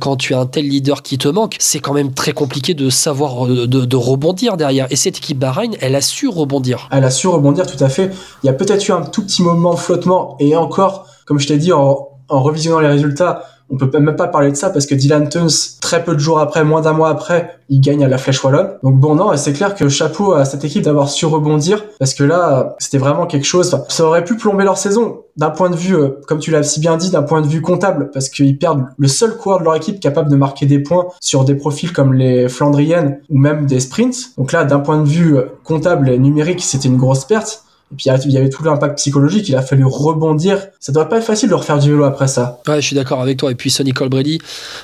quand 0.00 0.16
tu 0.16 0.34
as 0.34 0.40
un 0.40 0.46
tel 0.46 0.68
leader 0.68 1.02
qui 1.02 1.18
te 1.18 1.28
manque, 1.28 1.56
c'est 1.58 1.80
quand 1.80 1.92
même 1.92 2.12
très 2.12 2.32
compliqué 2.32 2.74
de 2.74 2.90
savoir 2.90 3.46
euh, 3.46 3.66
de, 3.66 3.96
rebondir 3.96 4.56
derrière. 4.56 4.86
Et 4.90 4.96
cette 4.96 5.18
équipe 5.18 5.38
Bahreïn, 5.38 5.72
elle 5.80 5.94
a 5.94 6.00
su 6.00 6.28
rebondir. 6.28 6.88
Elle 6.92 7.04
a 7.04 7.10
su 7.10 7.26
rebondir 7.28 7.66
tout 7.66 7.82
à 7.82 7.88
fait. 7.88 8.10
Il 8.42 8.46
y 8.46 8.50
a 8.50 8.52
peut-être 8.52 8.86
eu 8.88 8.92
un 8.92 9.02
tout 9.02 9.22
petit 9.22 9.42
moment 9.42 9.74
de 9.74 9.78
flottement 9.78 10.36
et 10.38 10.56
encore, 10.56 11.06
comme 11.24 11.38
je 11.38 11.46
t'ai 11.46 11.58
dit, 11.58 11.72
en, 11.72 12.08
en 12.28 12.42
revisionnant 12.42 12.80
les 12.80 12.88
résultats, 12.88 13.44
on 13.70 13.76
peut 13.76 13.90
même 13.98 14.16
pas 14.16 14.28
parler 14.28 14.50
de 14.50 14.56
ça 14.56 14.70
parce 14.70 14.86
que 14.86 14.94
Dylan 14.94 15.28
Tuns, 15.28 15.76
très 15.80 16.04
peu 16.04 16.14
de 16.14 16.20
jours 16.20 16.38
après, 16.38 16.64
moins 16.64 16.80
d'un 16.80 16.92
mois 16.92 17.10
après, 17.10 17.58
il 17.68 17.80
gagne 17.80 18.04
à 18.04 18.08
la 18.08 18.18
Flèche 18.18 18.42
Wallonne. 18.42 18.70
Donc 18.82 18.96
bon, 18.96 19.14
non, 19.14 19.36
c'est 19.36 19.52
clair 19.52 19.74
que 19.74 19.88
chapeau 19.88 20.34
à 20.34 20.44
cette 20.44 20.64
équipe 20.64 20.82
d'avoir 20.82 21.08
su 21.08 21.26
rebondir 21.26 21.84
parce 21.98 22.14
que 22.14 22.24
là, 22.24 22.76
c'était 22.78 22.98
vraiment 22.98 23.26
quelque 23.26 23.46
chose. 23.46 23.76
ça 23.88 24.04
aurait 24.04 24.24
pu 24.24 24.36
plomber 24.36 24.64
leur 24.64 24.78
saison 24.78 25.22
d'un 25.36 25.50
point 25.50 25.68
de 25.68 25.76
vue, 25.76 25.94
euh, 25.94 26.20
comme 26.26 26.38
tu 26.38 26.50
l'as 26.50 26.62
si 26.62 26.80
bien 26.80 26.96
dit, 26.96 27.10
d'un 27.10 27.22
point 27.22 27.42
de 27.42 27.46
vue 27.46 27.60
comptable 27.60 28.10
parce 28.12 28.28
qu'ils 28.28 28.56
perdent 28.58 28.86
le 28.96 29.08
seul 29.08 29.36
coureur 29.36 29.58
de 29.58 29.64
leur 29.64 29.74
équipe 29.74 30.00
capable 30.00 30.30
de 30.30 30.36
marquer 30.36 30.66
des 30.66 30.78
points 30.78 31.06
sur 31.20 31.44
des 31.44 31.54
profils 31.54 31.92
comme 31.92 32.14
les 32.14 32.48
Flandriennes 32.48 33.20
ou 33.28 33.38
même 33.38 33.66
des 33.66 33.80
sprints. 33.80 34.36
Donc 34.38 34.52
là, 34.52 34.64
d'un 34.64 34.80
point 34.80 34.98
de 34.98 35.08
vue 35.08 35.36
euh, 35.36 35.46
comptable 35.64 36.08
et 36.08 36.18
numérique, 36.18 36.62
c'était 36.62 36.88
une 36.88 36.96
grosse 36.96 37.24
perte. 37.24 37.64
Et 37.92 37.94
puis 37.94 38.06
il 38.24 38.32
y 38.32 38.36
avait 38.36 38.50
tout 38.50 38.64
l'impact 38.64 38.98
psychologique, 38.98 39.48
il 39.48 39.54
a 39.54 39.62
fallu 39.62 39.84
rebondir. 39.84 40.58
Ça 40.80 40.90
doit 40.90 41.08
pas 41.08 41.18
être 41.18 41.24
facile 41.24 41.48
de 41.48 41.54
refaire 41.54 41.78
du 41.78 41.92
vélo 41.92 42.02
après 42.02 42.26
ça. 42.26 42.58
Ouais, 42.66 42.80
je 42.80 42.86
suis 42.86 42.96
d'accord 42.96 43.20
avec 43.20 43.36
toi. 43.36 43.52
Et 43.52 43.54
puis 43.54 43.70
Sonny 43.70 43.92
Colbrelli, 43.92 44.40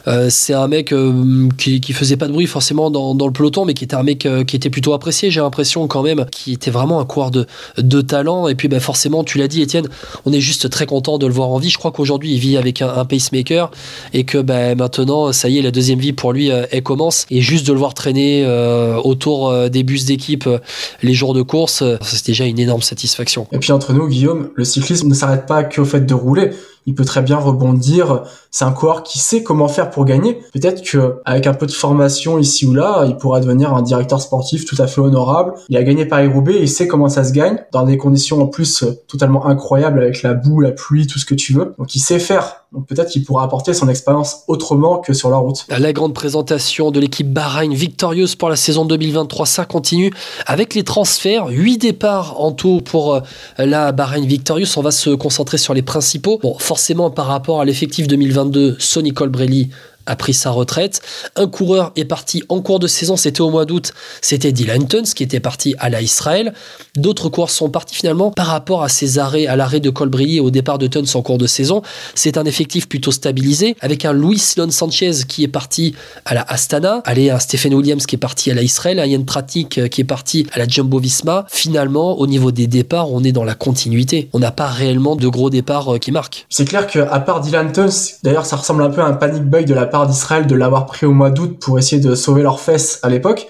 euh, 0.06 0.28
c'est 0.30 0.54
un 0.54 0.68
mec 0.68 0.92
euh, 0.92 1.48
qui, 1.58 1.80
qui 1.80 1.94
faisait 1.94 2.16
pas 2.16 2.28
de 2.28 2.32
bruit 2.32 2.46
forcément 2.46 2.92
dans, 2.92 3.16
dans, 3.16 3.26
le 3.26 3.32
peloton, 3.32 3.64
mais 3.64 3.74
qui 3.74 3.82
était 3.82 3.96
un 3.96 4.04
mec 4.04 4.24
euh, 4.24 4.44
qui 4.44 4.54
était 4.54 4.70
plutôt 4.70 4.92
apprécié. 4.92 5.32
J'ai 5.32 5.40
l'impression 5.40 5.88
quand 5.88 6.02
même 6.02 6.26
qui 6.30 6.52
était 6.52 6.70
vraiment 6.70 7.00
un 7.00 7.04
coureur 7.04 7.32
de, 7.32 7.46
de 7.76 8.00
talent. 8.02 8.46
Et 8.46 8.54
puis 8.54 8.68
ben, 8.68 8.78
forcément, 8.78 9.24
tu 9.24 9.36
l'as 9.38 9.48
dit, 9.48 9.62
Étienne, 9.62 9.88
on 10.24 10.32
est 10.32 10.40
juste 10.40 10.70
très 10.70 10.86
content 10.86 11.18
de 11.18 11.26
le 11.26 11.32
voir 11.32 11.48
en 11.48 11.58
vie. 11.58 11.70
Je 11.70 11.78
crois 11.78 11.90
qu'aujourd'hui, 11.90 12.34
il 12.34 12.38
vit 12.38 12.56
avec 12.56 12.82
un, 12.82 13.04
pacemaker 13.04 13.72
et 14.12 14.22
que 14.22 14.38
ben, 14.38 14.78
maintenant, 14.78 15.32
ça 15.32 15.48
y 15.48 15.58
est, 15.58 15.62
la 15.62 15.72
deuxième 15.72 15.98
vie 15.98 16.12
pour 16.12 16.32
lui, 16.32 16.50
elle 16.50 16.82
commence. 16.84 17.26
Et 17.30 17.40
juste 17.40 17.66
de 17.66 17.72
le 17.72 17.80
voir 17.80 17.94
traîner 17.94 18.46
autour 19.02 19.68
des 19.70 19.82
bus 19.82 20.04
d'équipe 20.04 20.48
les 21.02 21.14
jours 21.14 21.34
de 21.34 21.42
course, 21.42 21.82
c'est 22.00 22.26
déjà 22.26 22.44
une 22.44 22.60
énorme 22.60 22.82
Et 23.52 23.58
puis 23.58 23.72
entre 23.72 23.92
nous, 23.92 24.06
Guillaume, 24.08 24.50
le 24.54 24.64
cyclisme 24.64 25.08
ne 25.08 25.14
s'arrête 25.14 25.46
pas 25.46 25.64
qu'au 25.64 25.84
fait 25.84 26.00
de 26.00 26.14
rouler 26.14 26.50
il 26.86 26.94
peut 26.94 27.04
très 27.04 27.22
bien 27.22 27.36
rebondir. 27.36 28.22
C'est 28.50 28.64
un 28.64 28.72
coureur 28.72 29.02
qui 29.02 29.18
sait 29.18 29.42
comment 29.42 29.68
faire 29.68 29.90
pour 29.90 30.04
gagner. 30.04 30.40
Peut-être 30.52 30.82
que 30.82 31.20
avec 31.24 31.46
un 31.46 31.54
peu 31.54 31.66
de 31.66 31.72
formation 31.72 32.38
ici 32.38 32.66
ou 32.66 32.74
là, 32.74 33.04
il 33.06 33.16
pourra 33.16 33.40
devenir 33.40 33.74
un 33.74 33.82
directeur 33.82 34.20
sportif 34.20 34.64
tout 34.64 34.76
à 34.78 34.86
fait 34.86 35.00
honorable. 35.00 35.54
Il 35.68 35.76
a 35.76 35.82
gagné 35.82 36.06
Paris-Roubaix 36.06 36.52
il 36.62 36.68
sait 36.68 36.86
comment 36.86 37.08
ça 37.08 37.24
se 37.24 37.32
gagne 37.32 37.58
dans 37.72 37.84
des 37.84 37.96
conditions 37.96 38.42
en 38.42 38.46
plus 38.46 38.82
euh, 38.82 38.98
totalement 39.08 39.46
incroyables 39.46 40.00
avec 40.00 40.22
la 40.22 40.34
boue, 40.34 40.60
la 40.60 40.72
pluie, 40.72 41.06
tout 41.06 41.18
ce 41.18 41.26
que 41.26 41.34
tu 41.34 41.52
veux. 41.52 41.74
Donc 41.78 41.94
il 41.94 42.00
sait 42.00 42.18
faire. 42.18 42.56
Donc 42.72 42.86
peut-être 42.86 43.10
qu'il 43.10 43.24
pourra 43.24 43.44
apporter 43.44 43.74
son 43.74 43.88
expérience 43.88 44.44
autrement 44.48 44.98
que 44.98 45.12
sur 45.12 45.28
la 45.28 45.36
route. 45.36 45.66
La 45.68 45.92
grande 45.92 46.14
présentation 46.14 46.90
de 46.90 47.00
l'équipe 47.00 47.30
Bahreïn 47.30 47.74
victorieuse 47.74 48.34
pour 48.34 48.48
la 48.48 48.56
saison 48.56 48.86
2023, 48.86 49.44
ça 49.44 49.64
continue 49.66 50.10
avec 50.46 50.74
les 50.74 50.82
transferts. 50.82 51.48
8 51.48 51.78
départs 51.78 52.40
en 52.40 52.52
tout 52.52 52.80
pour 52.80 53.14
euh, 53.14 53.20
la 53.58 53.92
Bahreïn 53.92 54.26
victorieuse. 54.26 54.76
On 54.78 54.82
va 54.82 54.90
se 54.90 55.10
concentrer 55.10 55.58
sur 55.58 55.74
les 55.74 55.82
principaux. 55.82 56.40
Forcément 56.72 57.10
par 57.10 57.26
rapport 57.26 57.60
à 57.60 57.66
l'effectif 57.66 58.08
2022, 58.08 58.76
Sonny 58.78 59.12
Colbrelli 59.12 59.68
a 60.06 60.16
pris 60.16 60.34
sa 60.34 60.50
retraite. 60.50 61.00
Un 61.36 61.46
coureur 61.46 61.92
est 61.96 62.04
parti 62.04 62.42
en 62.48 62.60
cours 62.60 62.78
de 62.78 62.86
saison, 62.86 63.16
c'était 63.16 63.40
au 63.40 63.50
mois 63.50 63.64
d'août, 63.64 63.92
c'était 64.20 64.52
Dylan 64.52 64.86
Tuns 64.86 65.02
qui 65.14 65.22
était 65.22 65.40
parti 65.40 65.74
à 65.78 65.90
la 65.90 66.02
Israël. 66.02 66.52
D'autres 66.96 67.28
coureurs 67.28 67.50
sont 67.50 67.70
partis 67.70 67.94
finalement 67.94 68.30
par 68.30 68.46
rapport 68.46 68.82
à 68.82 68.88
ces 68.88 69.18
arrêts, 69.18 69.46
à 69.46 69.56
l'arrêt 69.56 69.80
de 69.80 69.90
Colbrelli 69.90 70.36
et 70.36 70.40
au 70.40 70.50
départ 70.50 70.78
de 70.78 70.86
Tuns 70.86 71.14
en 71.14 71.22
cours 71.22 71.38
de 71.38 71.46
saison. 71.46 71.82
C'est 72.14 72.36
un 72.36 72.44
effectif 72.44 72.88
plutôt 72.88 73.10
stabilisé 73.10 73.76
avec 73.80 74.04
un 74.04 74.12
Luis 74.12 74.42
Lon 74.56 74.70
Sanchez 74.70 75.12
qui 75.28 75.44
est 75.44 75.48
parti 75.48 75.94
à 76.24 76.34
la 76.34 76.42
Astana, 76.42 77.02
allez, 77.04 77.30
un 77.30 77.38
Stephen 77.38 77.74
Williams 77.74 78.06
qui 78.06 78.16
est 78.16 78.18
parti 78.18 78.50
à 78.50 78.54
la 78.54 78.62
Israël, 78.62 78.98
un 78.98 79.06
Ian 79.06 79.22
Tratik 79.22 79.78
euh, 79.78 79.88
qui 79.88 80.00
est 80.00 80.04
parti 80.04 80.46
à 80.52 80.58
la 80.58 80.66
Jumbo 80.66 80.98
Visma. 80.98 81.46
Finalement, 81.50 82.18
au 82.18 82.26
niveau 82.26 82.52
des 82.52 82.66
départs, 82.66 83.10
on 83.10 83.22
est 83.24 83.32
dans 83.32 83.44
la 83.44 83.54
continuité. 83.54 84.28
On 84.32 84.38
n'a 84.38 84.50
pas 84.50 84.66
réellement 84.66 85.16
de 85.16 85.28
gros 85.28 85.50
départs 85.50 85.94
euh, 85.94 85.98
qui 85.98 86.12
marquent. 86.12 86.46
C'est 86.48 86.64
clair 86.64 86.86
qu'à 86.86 87.20
part 87.20 87.40
Dylan 87.40 87.72
Tuns, 87.72 87.88
d'ailleurs 88.22 88.46
ça 88.46 88.56
ressemble 88.56 88.82
un 88.82 88.90
peu 88.90 89.00
à 89.00 89.06
un 89.06 89.14
panic 89.14 89.42
buy 89.42 89.64
de 89.64 89.74
la 89.74 89.86
part 89.92 90.08
d'Israël 90.08 90.48
de 90.48 90.56
l'avoir 90.56 90.86
pris 90.86 91.06
au 91.06 91.12
mois 91.12 91.30
d'août 91.30 91.58
pour 91.60 91.78
essayer 91.78 92.02
de 92.02 92.16
sauver 92.16 92.42
leurs 92.42 92.58
fesses 92.58 92.98
à 93.02 93.08
l'époque. 93.08 93.48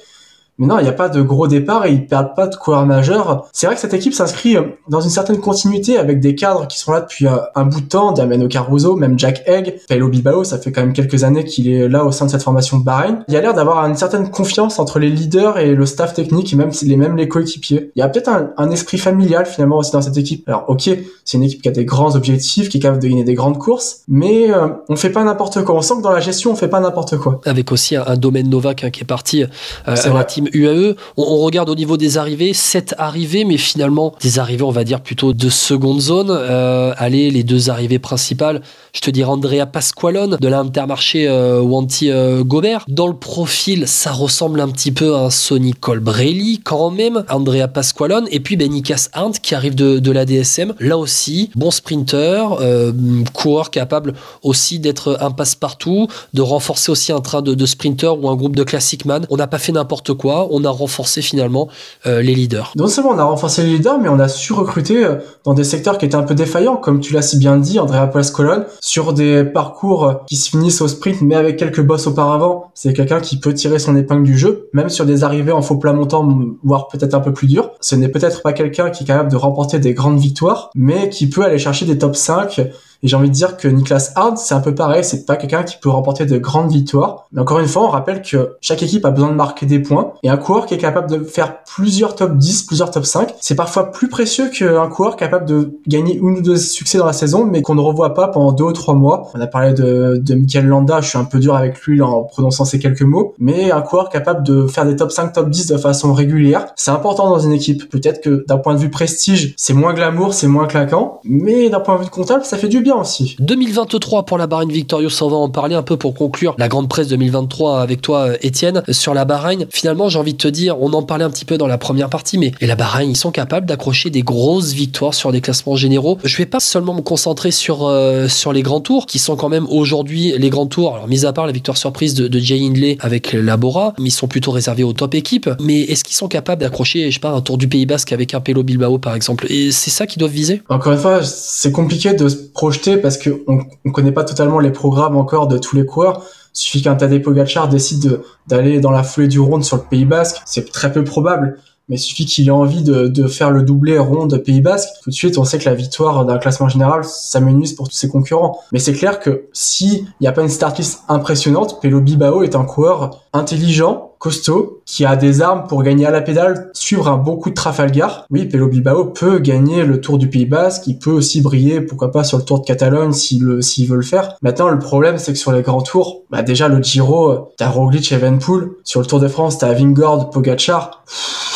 Mais 0.58 0.66
non, 0.66 0.78
il 0.78 0.82
n'y 0.82 0.88
a 0.88 0.92
pas 0.92 1.08
de 1.08 1.22
gros 1.22 1.48
départ 1.48 1.86
et 1.86 1.92
ils 1.92 2.06
perdent 2.06 2.34
pas 2.34 2.46
de 2.46 2.54
coureurs 2.56 2.84
majeurs. 2.84 3.48
C'est 3.52 3.66
vrai 3.66 3.74
que 3.74 3.80
cette 3.80 3.94
équipe 3.94 4.12
s'inscrit 4.12 4.56
euh, 4.56 4.62
dans 4.88 5.00
une 5.00 5.10
certaine 5.10 5.38
continuité 5.38 5.96
avec 5.96 6.20
des 6.20 6.34
cadres 6.34 6.68
qui 6.68 6.78
sont 6.78 6.92
là 6.92 7.00
depuis 7.00 7.26
euh, 7.26 7.38
un 7.54 7.64
bout 7.64 7.80
de 7.80 7.86
temps, 7.86 8.12
Damiano 8.12 8.48
Caruso, 8.48 8.96
même 8.96 9.18
Jack 9.18 9.42
Egg, 9.46 9.80
Paolo 9.88 10.08
Bilbao, 10.08 10.44
ça 10.44 10.58
fait 10.58 10.70
quand 10.70 10.82
même 10.82 10.92
quelques 10.92 11.24
années 11.24 11.44
qu'il 11.44 11.68
est 11.68 11.88
là 11.88 12.04
au 12.04 12.12
sein 12.12 12.26
de 12.26 12.30
cette 12.30 12.42
formation 12.42 12.78
de 12.78 12.84
Bahreïn. 12.84 13.24
Il 13.28 13.34
y 13.34 13.36
a 13.36 13.40
l'air 13.40 13.54
d'avoir 13.54 13.84
une 13.86 13.94
certaine 13.94 14.30
confiance 14.30 14.78
entre 14.78 14.98
les 14.98 15.08
leaders 15.08 15.58
et 15.58 15.74
le 15.74 15.86
staff 15.86 16.12
technique 16.12 16.52
et 16.52 16.56
même 16.56 16.70
les 16.82 16.96
mêmes 16.96 17.16
les 17.16 17.28
coéquipiers. 17.28 17.90
Il 17.96 18.00
y 18.00 18.02
a 18.02 18.08
peut-être 18.08 18.30
un, 18.56 18.70
esprit 18.70 18.98
familial 18.98 19.44
finalement 19.44 19.78
aussi 19.78 19.92
dans 19.92 20.00
cette 20.00 20.16
équipe. 20.16 20.48
Alors 20.48 20.64
ok, 20.68 20.90
c'est 21.24 21.36
une 21.36 21.44
équipe 21.44 21.62
qui 21.62 21.68
a 21.68 21.72
des 21.72 21.84
grands 21.84 22.14
objectifs, 22.14 22.68
qui 22.68 22.78
est 22.78 22.80
capable 22.80 23.02
de 23.02 23.08
gagner 23.08 23.24
des 23.24 23.34
grandes 23.34 23.58
courses, 23.58 24.00
mais 24.08 24.50
euh, 24.50 24.68
on 24.88 24.96
fait 24.96 25.10
pas 25.10 25.24
n'importe 25.24 25.62
quoi. 25.62 25.74
On 25.74 25.82
sent 25.82 25.94
que 25.98 26.02
dans 26.02 26.10
la 26.10 26.20
gestion, 26.20 26.52
on 26.52 26.56
fait 26.56 26.68
pas 26.68 26.80
n'importe 26.80 27.18
quoi. 27.18 27.40
Avec 27.44 27.70
aussi 27.70 27.96
un, 27.96 28.16
domaine 28.16 28.48
Novak 28.48 28.84
hein, 28.84 28.90
qui 28.90 29.02
est 29.02 29.06
parti 29.06 29.42
euh, 29.42 29.46
à 29.86 30.08
la 30.08 30.24
team 30.24 30.41
UAE. 30.52 30.94
On, 31.16 31.38
regarde 31.38 31.68
au 31.68 31.74
niveau 31.74 31.96
des 31.96 32.18
arrivées, 32.18 32.52
7 32.52 32.94
arrivées, 32.98 33.44
mais 33.44 33.56
finalement 33.56 34.14
des 34.20 34.38
arrivées, 34.38 34.62
on 34.62 34.70
va 34.70 34.84
dire 34.84 35.00
plutôt 35.00 35.32
de 35.32 35.48
seconde 35.48 36.00
zone. 36.00 36.28
Euh, 36.30 36.94
allez, 36.96 37.30
les 37.30 37.42
deux 37.42 37.70
arrivées 37.70 37.98
principales, 37.98 38.62
je 38.94 39.00
te 39.00 39.10
dirais 39.10 39.30
Andrea 39.30 39.66
Pasqualone 39.66 40.36
de 40.40 40.48
l'Intermarché 40.48 41.26
euh, 41.28 41.60
Wanty 41.60 42.10
euh, 42.10 42.44
Gobert. 42.44 42.84
Dans 42.88 43.06
le 43.06 43.14
profil, 43.14 43.86
ça 43.86 44.12
ressemble 44.12 44.60
un 44.60 44.68
petit 44.68 44.92
peu 44.92 45.14
à 45.14 45.20
un 45.20 45.30
Sonny 45.30 45.72
Colbrelli 45.72 46.60
quand 46.62 46.90
même, 46.90 47.24
Andrea 47.28 47.68
Pasqualone, 47.68 48.26
et 48.30 48.40
puis 48.40 48.56
Benikas 48.56 49.08
Arndt 49.12 49.40
qui 49.42 49.54
arrive 49.54 49.74
de, 49.74 49.98
de 49.98 50.10
la 50.10 50.24
DSM. 50.24 50.74
Là 50.78 50.98
aussi, 50.98 51.50
bon 51.54 51.70
sprinter, 51.70 52.58
euh, 52.60 52.92
coureur 53.32 53.70
capable 53.70 54.14
aussi 54.42 54.78
d'être 54.78 55.18
un 55.20 55.30
passe-partout, 55.30 56.08
de 56.34 56.42
renforcer 56.42 56.92
aussi 56.92 57.12
un 57.12 57.20
train 57.20 57.42
de, 57.42 57.54
de 57.54 57.66
sprinter 57.66 58.18
ou 58.18 58.28
un 58.28 58.36
groupe 58.36 58.56
de 58.56 58.64
classic 58.64 59.04
man. 59.04 59.26
On 59.30 59.36
n'a 59.36 59.46
pas 59.46 59.58
fait 59.58 59.72
n'importe 59.72 60.14
quoi, 60.14 60.31
on 60.50 60.64
a 60.64 60.70
renforcé 60.70 61.22
finalement 61.22 61.68
euh, 62.06 62.22
les 62.22 62.34
leaders. 62.34 62.72
Non 62.76 62.86
seulement 62.86 63.10
on 63.10 63.18
a 63.18 63.24
renforcé 63.24 63.62
les 63.62 63.74
leaders, 63.74 63.98
mais 63.98 64.08
on 64.08 64.18
a 64.18 64.28
su 64.28 64.52
recruter 64.52 65.04
euh, 65.04 65.16
dans 65.44 65.54
des 65.54 65.64
secteurs 65.64 65.98
qui 65.98 66.06
étaient 66.06 66.16
un 66.16 66.22
peu 66.22 66.34
défaillants, 66.34 66.76
comme 66.76 67.00
tu 67.00 67.12
l'as 67.12 67.22
si 67.22 67.38
bien 67.38 67.56
dit, 67.56 67.78
Andrea 67.78 68.06
Pasqualone, 68.06 68.64
sur 68.80 69.12
des 69.12 69.44
parcours 69.44 70.04
euh, 70.04 70.14
qui 70.26 70.36
se 70.36 70.50
finissent 70.50 70.80
au 70.80 70.88
sprint, 70.88 71.20
mais 71.22 71.34
avec 71.34 71.56
quelques 71.56 71.82
bosses 71.82 72.06
auparavant. 72.06 72.70
C'est 72.74 72.92
quelqu'un 72.92 73.20
qui 73.20 73.38
peut 73.38 73.54
tirer 73.54 73.78
son 73.78 73.96
épingle 73.96 74.24
du 74.24 74.36
jeu, 74.36 74.68
même 74.72 74.88
sur 74.88 75.06
des 75.06 75.24
arrivées 75.24 75.52
en 75.52 75.62
faux 75.62 75.76
plat 75.76 75.92
montant, 75.92 76.28
voire 76.62 76.88
peut-être 76.88 77.14
un 77.14 77.20
peu 77.20 77.32
plus 77.32 77.46
dur. 77.46 77.70
Ce 77.80 77.94
n'est 77.94 78.08
peut-être 78.08 78.42
pas 78.42 78.52
quelqu'un 78.52 78.90
qui 78.90 79.04
est 79.04 79.06
capable 79.06 79.30
de 79.30 79.36
remporter 79.36 79.78
des 79.78 79.94
grandes 79.94 80.18
victoires, 80.18 80.70
mais 80.74 81.08
qui 81.08 81.28
peut 81.28 81.42
aller 81.42 81.58
chercher 81.58 81.84
des 81.84 81.98
top 81.98 82.16
5 82.16 82.60
et 83.02 83.08
j'ai 83.08 83.16
envie 83.16 83.28
de 83.28 83.34
dire 83.34 83.56
que 83.56 83.66
Niklas 83.66 84.12
Hard, 84.14 84.38
c'est 84.38 84.54
un 84.54 84.60
peu 84.60 84.74
pareil, 84.74 85.02
c'est 85.02 85.26
pas 85.26 85.36
quelqu'un 85.36 85.64
qui 85.64 85.76
peut 85.76 85.88
remporter 85.88 86.24
de 86.24 86.38
grandes 86.38 86.70
victoires. 86.70 87.26
Mais 87.32 87.40
encore 87.40 87.58
une 87.58 87.66
fois, 87.66 87.82
on 87.82 87.88
rappelle 87.88 88.22
que 88.22 88.56
chaque 88.60 88.82
équipe 88.82 89.04
a 89.04 89.10
besoin 89.10 89.30
de 89.30 89.34
marquer 89.34 89.66
des 89.66 89.80
points. 89.80 90.12
Et 90.22 90.28
un 90.28 90.36
coureur 90.36 90.66
qui 90.66 90.74
est 90.74 90.78
capable 90.78 91.10
de 91.10 91.24
faire 91.24 91.64
plusieurs 91.64 92.14
top 92.14 92.36
10, 92.36 92.62
plusieurs 92.62 92.92
top 92.92 93.04
5, 93.04 93.34
c'est 93.40 93.56
parfois 93.56 93.90
plus 93.90 94.08
précieux 94.08 94.50
qu'un 94.50 94.86
coureur 94.86 95.16
capable 95.16 95.46
de 95.46 95.80
gagner 95.88 96.14
une 96.16 96.38
ou 96.38 96.42
deux 96.42 96.56
succès 96.56 96.98
dans 96.98 97.06
la 97.06 97.12
saison, 97.12 97.44
mais 97.44 97.62
qu'on 97.62 97.74
ne 97.74 97.80
revoit 97.80 98.14
pas 98.14 98.28
pendant 98.28 98.52
deux 98.52 98.64
ou 98.64 98.72
trois 98.72 98.94
mois. 98.94 99.30
On 99.34 99.40
a 99.40 99.48
parlé 99.48 99.72
de, 99.72 100.20
de 100.22 100.34
Michael 100.34 100.66
Landa, 100.66 101.00
je 101.00 101.08
suis 101.08 101.18
un 101.18 101.24
peu 101.24 101.40
dur 101.40 101.56
avec 101.56 101.80
lui 101.82 102.00
en 102.02 102.22
prononçant 102.22 102.64
ces 102.64 102.78
quelques 102.78 103.02
mots, 103.02 103.34
mais 103.38 103.72
un 103.72 103.80
coureur 103.80 104.10
capable 104.10 104.44
de 104.44 104.68
faire 104.68 104.84
des 104.84 104.94
top 104.94 105.10
5, 105.10 105.32
top 105.32 105.50
10 105.50 105.66
de 105.66 105.76
façon 105.76 106.12
régulière, 106.12 106.66
c'est 106.76 106.92
important 106.92 107.28
dans 107.28 107.40
une 107.40 107.52
équipe. 107.52 107.88
Peut-être 107.88 108.20
que 108.20 108.44
d'un 108.46 108.58
point 108.58 108.74
de 108.74 108.78
vue 108.78 108.90
prestige, 108.90 109.54
c'est 109.56 109.74
moins 109.74 109.92
glamour, 109.92 110.34
c'est 110.34 110.46
moins 110.46 110.66
claquant, 110.66 111.20
mais 111.24 111.68
d'un 111.68 111.80
point 111.80 111.96
de 111.96 112.04
vue 112.04 112.10
comptable, 112.10 112.44
ça 112.44 112.56
fait 112.56 112.68
du 112.68 112.80
bien 112.80 112.91
aussi. 113.00 113.36
2023 113.40 114.24
pour 114.24 114.38
la 114.38 114.46
Bahreïn 114.46 114.70
Victorious, 114.70 115.10
on 115.22 115.28
va 115.28 115.36
en 115.36 115.48
parler 115.48 115.74
un 115.74 115.82
peu 115.82 115.96
pour 115.96 116.14
conclure 116.14 116.54
la 116.58 116.68
grande 116.68 116.88
presse 116.88 117.08
2023 117.08 117.80
avec 117.80 118.02
toi, 118.02 118.30
Étienne, 118.40 118.82
sur 118.90 119.14
la 119.14 119.24
Bahreïn. 119.24 119.66
Finalement, 119.70 120.08
j'ai 120.08 120.18
envie 120.18 120.32
de 120.32 120.38
te 120.38 120.48
dire, 120.48 120.80
on 120.80 120.92
en 120.92 121.02
parlait 121.02 121.24
un 121.24 121.30
petit 121.30 121.44
peu 121.44 121.58
dans 121.58 121.66
la 121.66 121.78
première 121.78 122.08
partie, 122.08 122.38
mais 122.38 122.52
et 122.60 122.66
la 122.66 122.76
Bahreïn, 122.76 123.10
ils 123.10 123.16
sont 123.16 123.30
capables 123.30 123.66
d'accrocher 123.66 124.10
des 124.10 124.22
grosses 124.22 124.72
victoires 124.72 125.14
sur 125.14 125.32
des 125.32 125.40
classements 125.40 125.76
généraux. 125.76 126.18
Je 126.24 126.36
vais 126.36 126.46
pas 126.46 126.60
seulement 126.60 126.94
me 126.94 127.02
concentrer 127.02 127.50
sur, 127.50 127.86
euh, 127.86 128.28
sur 128.28 128.52
les 128.52 128.62
grands 128.62 128.80
tours, 128.80 129.06
qui 129.06 129.18
sont 129.18 129.36
quand 129.36 129.48
même 129.48 129.66
aujourd'hui 129.68 130.34
les 130.36 130.50
grands 130.50 130.66
tours, 130.66 130.94
alors 130.94 131.08
mis 131.08 131.24
à 131.24 131.32
part 131.32 131.46
la 131.46 131.52
victoire 131.52 131.76
surprise 131.76 132.14
de, 132.14 132.28
de 132.28 132.38
Jay 132.38 132.60
Hindley 132.60 132.96
avec 133.00 133.32
la 133.32 133.56
Bora, 133.56 133.94
mais 133.98 134.08
ils 134.08 134.12
sont 134.12 134.28
plutôt 134.28 134.50
réservés 134.50 134.82
aux 134.82 134.92
top 134.92 135.14
équipes. 135.14 135.50
Mais 135.60 135.80
est-ce 135.80 136.04
qu'ils 136.04 136.16
sont 136.16 136.28
capables 136.28 136.60
d'accrocher, 136.60 137.10
je 137.10 137.14
sais 137.14 137.20
pas, 137.20 137.30
un 137.30 137.40
tour 137.40 137.58
du 137.58 137.68
Pays 137.68 137.86
Basque 137.86 138.12
avec 138.12 138.34
un 138.34 138.40
Pelo 138.40 138.62
Bilbao 138.62 138.98
par 138.98 139.14
exemple? 139.14 139.46
Et 139.50 139.70
c'est 139.70 139.90
ça 139.90 140.06
qu'ils 140.06 140.20
doivent 140.20 140.32
viser? 140.32 140.62
Encore 140.68 140.92
une 140.92 140.98
fois, 140.98 141.22
c'est 141.22 141.72
compliqué 141.72 142.12
de 142.14 142.28
se 142.28 142.36
projeter 142.36 142.81
parce 143.00 143.18
qu'on 143.18 143.66
on 143.84 143.90
connaît 143.90 144.12
pas 144.12 144.24
totalement 144.24 144.58
les 144.58 144.70
programmes 144.70 145.16
encore 145.16 145.48
de 145.48 145.58
tous 145.58 145.76
les 145.76 145.86
coureurs. 145.86 146.24
Suffit 146.52 146.82
qu'un 146.82 146.94
Tadej 146.94 147.22
Pogacar 147.22 147.68
décide 147.68 148.20
d'aller 148.46 148.80
dans 148.80 148.90
la 148.90 149.02
foulée 149.02 149.28
du 149.28 149.40
ronde 149.40 149.64
sur 149.64 149.76
le 149.76 149.82
Pays 149.82 150.04
Basque, 150.04 150.42
c'est 150.44 150.70
très 150.70 150.92
peu 150.92 151.02
probable. 151.02 151.58
Mais 151.88 151.96
il 151.96 151.98
suffit 151.98 152.26
qu'il 152.26 152.48
ait 152.48 152.50
envie 152.50 152.82
de, 152.82 153.08
de, 153.08 153.26
faire 153.26 153.50
le 153.50 153.62
doublé 153.62 153.98
ronde 153.98 154.36
Pays 154.38 154.60
Basque. 154.60 154.88
Tout 155.02 155.10
de 155.10 155.14
suite, 155.14 155.38
on 155.38 155.44
sait 155.44 155.58
que 155.58 155.64
la 155.64 155.74
victoire 155.74 156.24
d'un 156.24 156.38
classement 156.38 156.68
général 156.68 157.04
s'amenuise 157.04 157.72
pour 157.72 157.88
tous 157.88 157.96
ses 157.96 158.08
concurrents. 158.08 158.58
Mais 158.72 158.78
c'est 158.78 158.92
clair 158.92 159.20
que 159.20 159.46
si 159.52 160.06
n'y 160.20 160.26
a 160.26 160.32
pas 160.32 160.42
une 160.42 160.48
start 160.48 160.78
list 160.78 161.02
impressionnante, 161.08 161.80
Pelo 161.80 162.00
Bilbao 162.00 162.42
est 162.42 162.54
un 162.54 162.64
coureur 162.64 163.22
intelligent, 163.32 164.12
costaud, 164.18 164.82
qui 164.86 165.04
a 165.04 165.16
des 165.16 165.42
armes 165.42 165.66
pour 165.66 165.82
gagner 165.82 166.06
à 166.06 166.12
la 166.12 166.20
pédale, 166.20 166.70
suivre 166.74 167.08
un 167.08 167.16
bon 167.16 167.36
coup 167.36 167.50
de 167.50 167.54
Trafalgar. 167.54 168.26
Oui, 168.30 168.46
Pelo 168.46 168.68
Bilbao 168.68 169.06
peut 169.06 169.38
gagner 169.38 169.84
le 169.84 170.00
Tour 170.00 170.18
du 170.18 170.28
Pays 170.28 170.46
Basque, 170.46 170.86
il 170.86 170.98
peut 170.98 171.10
aussi 171.10 171.40
briller, 171.40 171.80
pourquoi 171.80 172.12
pas, 172.12 172.22
sur 172.22 172.38
le 172.38 172.44
Tour 172.44 172.60
de 172.60 172.64
Catalogne 172.64 173.12
s'il 173.12 173.42
veut 173.42 173.96
le 173.96 174.02
faire. 174.02 174.36
Maintenant, 174.42 174.68
le 174.68 174.78
problème, 174.78 175.18
c'est 175.18 175.32
que 175.32 175.38
sur 175.38 175.50
les 175.50 175.62
grands 175.62 175.82
tours, 175.82 176.22
bah 176.30 176.42
déjà 176.42 176.68
le 176.68 176.80
Giro, 176.82 177.52
t'as 177.56 177.68
Roglic 177.68 178.12
et 178.12 178.14
Evenpool. 178.14 178.76
Sur 178.84 179.00
le 179.00 179.06
Tour 179.06 179.18
de 179.18 179.28
France, 179.28 179.58
t'as 179.58 179.72
Vingord, 179.72 180.30
Pogacar. 180.30 181.04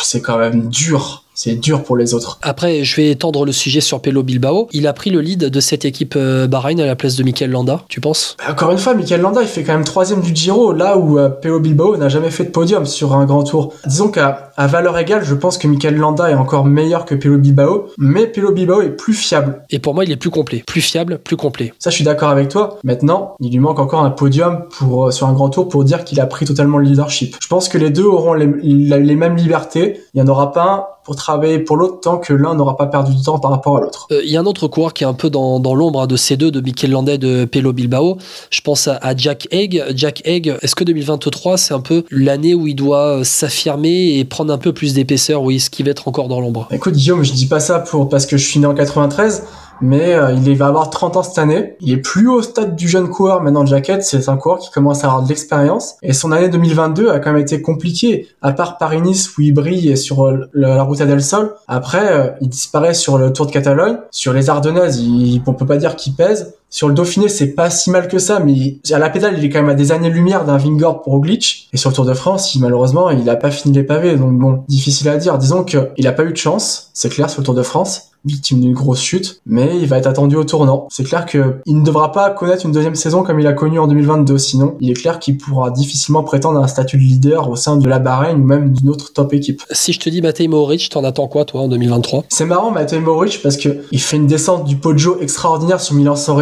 C'est 0.09 0.21
quand 0.21 0.37
même 0.37 0.69
dur 0.69 1.25
c'est 1.37 1.53
dur 1.53 1.83
pour 1.83 1.95
les 1.95 2.15
autres. 2.15 2.39
Après, 2.41 2.83
je 2.83 2.95
vais 2.95 3.11
étendre 3.11 3.45
le 3.45 3.51
sujet 3.51 3.79
sur 3.79 4.01
Pelo 4.01 4.23
Bilbao. 4.23 4.67
Il 4.73 4.87
a 4.87 4.93
pris 4.93 5.11
le 5.11 5.21
lead 5.21 5.45
de 5.45 5.59
cette 5.59 5.85
équipe 5.85 6.15
euh, 6.17 6.47
Bahreïn 6.47 6.79
à 6.81 6.87
la 6.87 6.95
place 6.95 7.15
de 7.15 7.21
Mikel 7.21 7.51
Landa, 7.51 7.83
tu 7.89 8.01
penses? 8.01 8.35
Bah, 8.39 8.53
Encore 8.53 8.71
une 8.71 8.79
fois, 8.79 8.95
Mikel 8.95 9.21
Landa, 9.21 9.43
il 9.43 9.47
fait 9.47 9.63
quand 9.63 9.73
même 9.73 9.83
troisième 9.83 10.21
du 10.21 10.35
Giro, 10.35 10.73
là 10.73 10.97
où 10.97 11.19
euh, 11.19 11.29
Pelo 11.29 11.59
Bilbao 11.59 11.95
n'a 11.95 12.09
jamais 12.09 12.31
fait 12.31 12.45
de 12.45 12.49
podium 12.49 12.87
sur 12.87 13.13
un 13.13 13.25
grand 13.25 13.43
tour. 13.43 13.71
Disons 13.85 14.09
qu'à 14.09 14.51
valeur 14.57 14.97
égale, 14.97 15.23
je 15.23 15.35
pense 15.35 15.59
que 15.59 15.67
Mikel 15.67 15.95
Landa 15.95 16.31
est 16.31 16.35
encore 16.35 16.65
meilleur 16.65 17.05
que 17.05 17.13
Pelo 17.13 17.37
Bilbao, 17.37 17.89
mais 17.99 18.25
Pelo 18.25 18.51
Bilbao 18.51 18.81
est 18.81 18.89
plus 18.89 19.13
fiable. 19.13 19.61
Et 19.69 19.77
pour 19.77 19.93
moi, 19.93 20.05
il 20.05 20.11
est 20.11 20.17
plus 20.17 20.31
complet. 20.31 20.63
Plus 20.65 20.81
fiable, 20.81 21.19
plus 21.19 21.37
complet. 21.37 21.71
Ça, 21.77 21.91
je 21.91 21.95
suis 21.95 22.03
d'accord 22.03 22.29
avec 22.29 22.49
toi. 22.49 22.79
Maintenant, 22.83 23.35
il 23.41 23.51
lui 23.51 23.59
manque 23.59 23.77
encore 23.77 24.03
un 24.03 24.09
podium 24.09 24.63
pour, 24.71 25.07
euh, 25.07 25.11
sur 25.11 25.27
un 25.27 25.33
grand 25.33 25.49
tour 25.49 25.69
pour 25.69 25.83
dire 25.83 26.03
qu'il 26.03 26.19
a 26.19 26.25
pris 26.25 26.47
totalement 26.47 26.79
le 26.79 26.85
leadership. 26.85 27.35
Je 27.39 27.47
pense 27.47 27.69
que 27.69 27.77
les 27.77 27.91
deux 27.91 28.05
auront 28.05 28.33
les, 28.33 28.47
les 28.47 29.15
mêmes 29.15 29.35
libertés. 29.35 30.01
Il 30.15 30.21
n'y 30.23 30.27
en 30.27 30.31
aura 30.31 30.51
pas 30.51 30.63
un 30.63 30.83
pour 31.07 31.15
travailler 31.15 31.26
pour 31.65 31.77
l'autre 31.77 31.99
tant 32.01 32.17
que 32.17 32.33
l'un 32.33 32.55
n'aura 32.55 32.77
pas 32.77 32.87
perdu 32.87 33.15
du 33.15 33.21
temps 33.21 33.39
par 33.39 33.51
rapport 33.51 33.77
à 33.77 33.81
l'autre. 33.81 34.07
Euh, 34.11 34.21
il 34.23 34.31
y 34.31 34.37
a 34.37 34.39
un 34.39 34.45
autre 34.45 34.67
coureur 34.67 34.93
qui 34.93 35.03
est 35.03 35.07
un 35.07 35.13
peu 35.13 35.29
dans, 35.29 35.59
l'ombre 35.75 36.01
hein, 36.01 36.07
de 36.07 36.15
ces 36.15 36.37
deux, 36.37 36.51
de 36.51 36.61
Mikel 36.61 36.91
Landais 36.91 37.15
et 37.15 37.17
de 37.17 37.45
Pelo 37.45 37.73
Bilbao. 37.73 38.17
Je 38.49 38.61
pense 38.61 38.87
à, 38.87 39.15
Jack 39.15 39.47
Egg. 39.51 39.83
Jack 39.95 40.21
Egg, 40.25 40.55
est-ce 40.61 40.75
que 40.75 40.83
2023 40.83 41.57
c'est 41.57 41.73
un 41.73 41.79
peu 41.79 42.03
l'année 42.11 42.55
où 42.55 42.67
il 42.67 42.75
doit 42.75 43.19
euh, 43.19 43.23
s'affirmer 43.23 44.17
et 44.17 44.25
prendre 44.25 44.53
un 44.53 44.57
peu 44.57 44.73
plus 44.73 44.93
d'épaisseur? 44.93 45.43
Ou 45.43 45.51
est-ce 45.51 45.69
qu'il 45.69 45.85
va 45.85 45.91
être 45.91 46.07
encore 46.07 46.27
dans 46.27 46.39
l'ombre 46.39 46.67
Écoute 46.71 46.93
Guillaume, 46.93 47.23
je 47.23 47.33
dis 47.33 47.47
pas 47.47 47.59
ça 47.59 47.79
pour 47.79 48.09
parce 48.09 48.25
que 48.25 48.37
je 48.37 48.45
suis 48.45 48.59
né 48.59 48.65
en 48.65 48.73
93 48.73 49.43
mais 49.81 50.13
euh, 50.13 50.33
il 50.33 50.57
va 50.57 50.67
avoir 50.67 50.89
30 50.89 51.17
ans 51.17 51.23
cette 51.23 51.37
année. 51.37 51.75
Il 51.79 51.91
est 51.91 51.97
plus 51.97 52.29
au 52.29 52.41
stade 52.41 52.75
du 52.75 52.87
jeune 52.87 53.09
coureur 53.09 53.41
maintenant 53.41 53.65
Jacket, 53.65 54.03
c'est 54.03 54.29
un 54.29 54.37
coureur 54.37 54.59
qui 54.59 54.71
commence 54.71 55.03
à 55.03 55.07
avoir 55.07 55.23
de 55.23 55.29
l'expérience 55.29 55.95
et 56.03 56.13
son 56.13 56.31
année 56.31 56.49
2022 56.49 57.09
a 57.09 57.19
quand 57.19 57.31
même 57.31 57.41
été 57.41 57.61
compliquée 57.61 58.27
à 58.41 58.51
part 58.51 58.77
Paris-Nice 58.77 59.37
où 59.37 59.41
il 59.41 59.53
brille 59.53 59.95
sur 59.97 60.25
euh, 60.25 60.49
la 60.53 60.83
route 60.83 60.97
Del 60.99 61.21
Sol. 61.21 61.53
Après 61.67 62.11
euh, 62.11 62.29
il 62.41 62.49
disparaît 62.49 62.93
sur 62.93 63.17
le 63.17 63.33
Tour 63.33 63.45
de 63.47 63.51
Catalogne, 63.51 63.97
sur 64.11 64.33
les 64.33 64.49
Ardennaises, 64.49 64.99
il, 64.99 65.41
on 65.45 65.53
peut 65.53 65.65
pas 65.65 65.77
dire 65.77 65.95
qu'il 65.95 66.13
pèse. 66.13 66.55
Sur 66.69 66.89
le 66.89 66.93
Dauphiné, 66.93 67.29
c'est 67.29 67.53
pas 67.53 67.69
si 67.69 67.89
mal 67.89 68.07
que 68.07 68.19
ça, 68.19 68.39
mais 68.39 68.77
à 68.91 68.99
la 68.99 69.09
pédale, 69.09 69.35
il 69.37 69.45
est 69.45 69.49
quand 69.49 69.59
même 69.59 69.69
à 69.69 69.73
des 69.73 69.91
années-lumière 69.91 70.45
d'un 70.45 70.57
Vingord 70.57 71.01
pour 71.01 71.19
Glitch. 71.19 71.69
Et 71.71 71.77
sur 71.77 71.89
le 71.89 71.95
Tour 71.95 72.05
de 72.05 72.13
France, 72.13 72.53
il, 72.55 72.61
malheureusement, 72.61 73.09
il 73.09 73.29
a 73.29 73.35
pas 73.35 73.51
fini 73.51 73.73
les 73.73 73.83
pavés, 73.83 74.17
donc 74.17 74.37
bon, 74.37 74.63
difficile 74.67 75.07
à 75.09 75.17
dire. 75.17 75.37
Disons 75.37 75.63
qu'il 75.63 76.07
a 76.07 76.11
pas 76.11 76.23
eu 76.25 76.31
de 76.31 76.37
chance, 76.37 76.89
c'est 76.93 77.09
clair, 77.09 77.29
sur 77.29 77.41
le 77.41 77.45
Tour 77.45 77.55
de 77.55 77.63
France 77.63 78.11
victime 78.27 78.59
d'une 78.59 78.73
grosse 78.73 79.01
chute, 79.01 79.41
mais 79.45 79.77
il 79.79 79.87
va 79.87 79.97
être 79.97 80.07
attendu 80.07 80.35
au 80.35 80.43
tournant. 80.43 80.87
C'est 80.91 81.03
clair 81.03 81.25
que 81.25 81.61
il 81.65 81.77
ne 81.79 81.83
devra 81.83 82.11
pas 82.11 82.29
connaître 82.29 82.65
une 82.65 82.71
deuxième 82.71 82.95
saison 82.95 83.23
comme 83.23 83.39
il 83.39 83.47
a 83.47 83.53
connu 83.53 83.79
en 83.79 83.87
2022, 83.87 84.37
sinon 84.37 84.75
il 84.79 84.91
est 84.91 84.93
clair 84.93 85.19
qu'il 85.19 85.37
pourra 85.37 85.71
difficilement 85.71 86.23
prétendre 86.23 86.59
à 86.59 86.63
un 86.63 86.67
statut 86.67 86.97
de 86.97 87.01
leader 87.01 87.49
au 87.49 87.55
sein 87.55 87.77
de 87.77 87.87
la 87.87 87.99
Bahreïn 87.99 88.41
ou 88.41 88.43
même 88.43 88.73
d'une 88.73 88.89
autre 88.89 89.13
top 89.13 89.33
équipe. 89.33 89.63
Si 89.71 89.93
je 89.93 89.99
te 89.99 90.09
dis 90.09 90.21
Matej 90.21 90.47
Mohoric, 90.47 90.89
t'en 90.89 91.03
attends 91.03 91.27
quoi 91.27 91.45
toi 91.45 91.61
en 91.61 91.67
2023 91.67 92.25
C'est 92.29 92.45
marrant 92.45 92.71
Matej 92.71 93.01
Mohoric 93.01 93.41
parce 93.41 93.57
que 93.57 93.69
il 93.91 94.01
fait 94.01 94.17
une 94.17 94.27
descente 94.27 94.65
du 94.65 94.75
Poggio 94.75 95.19
extraordinaire 95.21 95.79
sur 95.79 95.95
Milan-San 95.95 96.35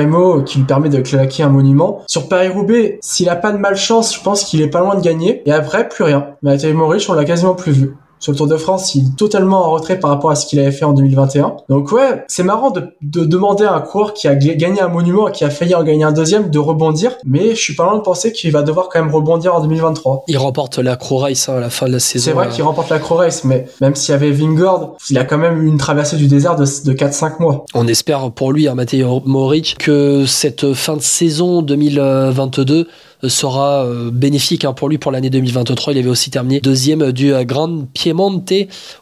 Qui 0.46 0.60
lui 0.60 0.66
permet 0.66 0.90
de 0.90 1.02
claquer 1.02 1.44
un 1.44 1.50
monument. 1.50 2.02
Sur 2.08 2.30
Paris-Roubaix, 2.30 3.00
s'il 3.02 3.30
a 3.30 3.36
pas 3.36 3.52
de 3.52 3.58
malchance, 3.58 4.16
je 4.16 4.22
pense 4.22 4.44
qu'il 4.44 4.62
est 4.62 4.70
pas 4.70 4.80
loin 4.80 4.96
de 4.96 5.02
gagner. 5.02 5.42
Et 5.46 5.52
après, 5.52 5.90
plus 5.90 6.04
rien. 6.04 6.28
Matej 6.42 6.74
Mohoric, 6.74 7.06
on 7.10 7.14
l'a 7.14 7.26
quasiment 7.26 7.56
plus 7.56 7.72
vu 7.72 7.96
sur 8.20 8.32
le 8.32 8.38
Tour 8.38 8.48
de 8.48 8.58
France, 8.58 8.96
il 8.96 9.04
est 9.04 9.16
totalement 9.18 9.66
en 9.66 9.72
retrait 9.72 10.00
par 10.00 10.10
rapport 10.10 10.32
à 10.32 10.36
ce 10.36 10.46
qu'il 10.46 10.60
avait 10.60 10.72
fait 10.72 10.86
en 10.86 10.94
2021. 10.94 11.58
Donc 11.70 11.92
ouais, 11.92 12.24
c'est 12.28 12.44
marrant 12.44 12.72
de, 12.72 12.94
demander 13.02 13.66
à 13.66 13.74
un 13.74 13.82
coureur 13.82 14.14
qui 14.14 14.28
a 14.28 14.36
gagné 14.36 14.82
un 14.82 14.88
monument 14.88 15.28
et 15.28 15.32
qui 15.32 15.44
a 15.44 15.50
failli 15.50 15.76
en 15.76 15.84
gagner 15.84 16.04
un 16.04 16.12
deuxième 16.12 16.50
de 16.50 16.60
rebondir, 16.60 17.12
mais 17.24 17.52
je 17.52 17.62
suis 17.62 17.76
pas 17.76 17.84
loin 17.84 17.96
de 17.96 18.02
penser 18.02 18.32
qu'il 18.32 18.52
va 18.52 18.64
devoir 18.64 18.90
quand 18.90 19.00
même 19.00 19.14
rebondir 19.14 19.56
en 19.56 19.62
2023. 19.62 20.24
Il 20.28 20.38
remporte 20.38 20.80
la 20.80 20.96
Croix 20.96 21.24
Race 21.24 21.50
hein, 21.50 21.58
à 21.58 21.60
la 21.60 21.70
fin 21.70 21.88
de 21.88 21.92
la 21.92 22.00
saison. 22.00 22.26
C'est 22.26 22.32
vrai 22.32 22.50
qu'il 22.50 22.64
remporte 22.64 22.90
la 22.90 23.00
Croix 23.00 23.18
Race, 23.18 23.44
mais 23.44 23.68
même 23.82 23.96
s'il 23.96 24.12
y 24.12 24.16
avait 24.16 24.32
Vingord, 24.32 24.98
il 25.10 25.18
a 25.18 25.24
quand 25.24 25.38
même 25.38 25.62
eu 25.62 25.68
une 25.68 25.78
traversée 25.78 26.18
du 26.18 26.28
désert 26.28 26.56
de, 26.56 26.64
de 26.64 26.94
4-5 26.94 27.40
mois. 27.40 27.66
On 27.74 27.88
espère 27.88 28.32
pour 28.32 28.52
lui, 28.52 28.68
hein, 28.68 28.76
Matej 28.76 29.06
Moric, 29.26 29.76
que 29.78 30.26
cette 30.26 30.74
fin 30.74 30.96
de 30.96 31.02
saison 31.02 31.62
2022 31.62 32.88
sera 33.24 33.86
euh, 33.86 34.12
bénéfique 34.12 34.66
hein, 34.66 34.74
pour 34.74 34.90
lui 34.90 34.98
pour 34.98 35.12
l'année 35.12 35.30
2023. 35.30 35.94
Il 35.94 36.00
avait 36.00 36.10
aussi 36.10 36.30
terminé 36.30 36.60
deuxième 36.60 37.12
du 37.12 37.34
euh, 37.34 37.44
Grand 37.44 37.86
Piemonte 37.94 38.54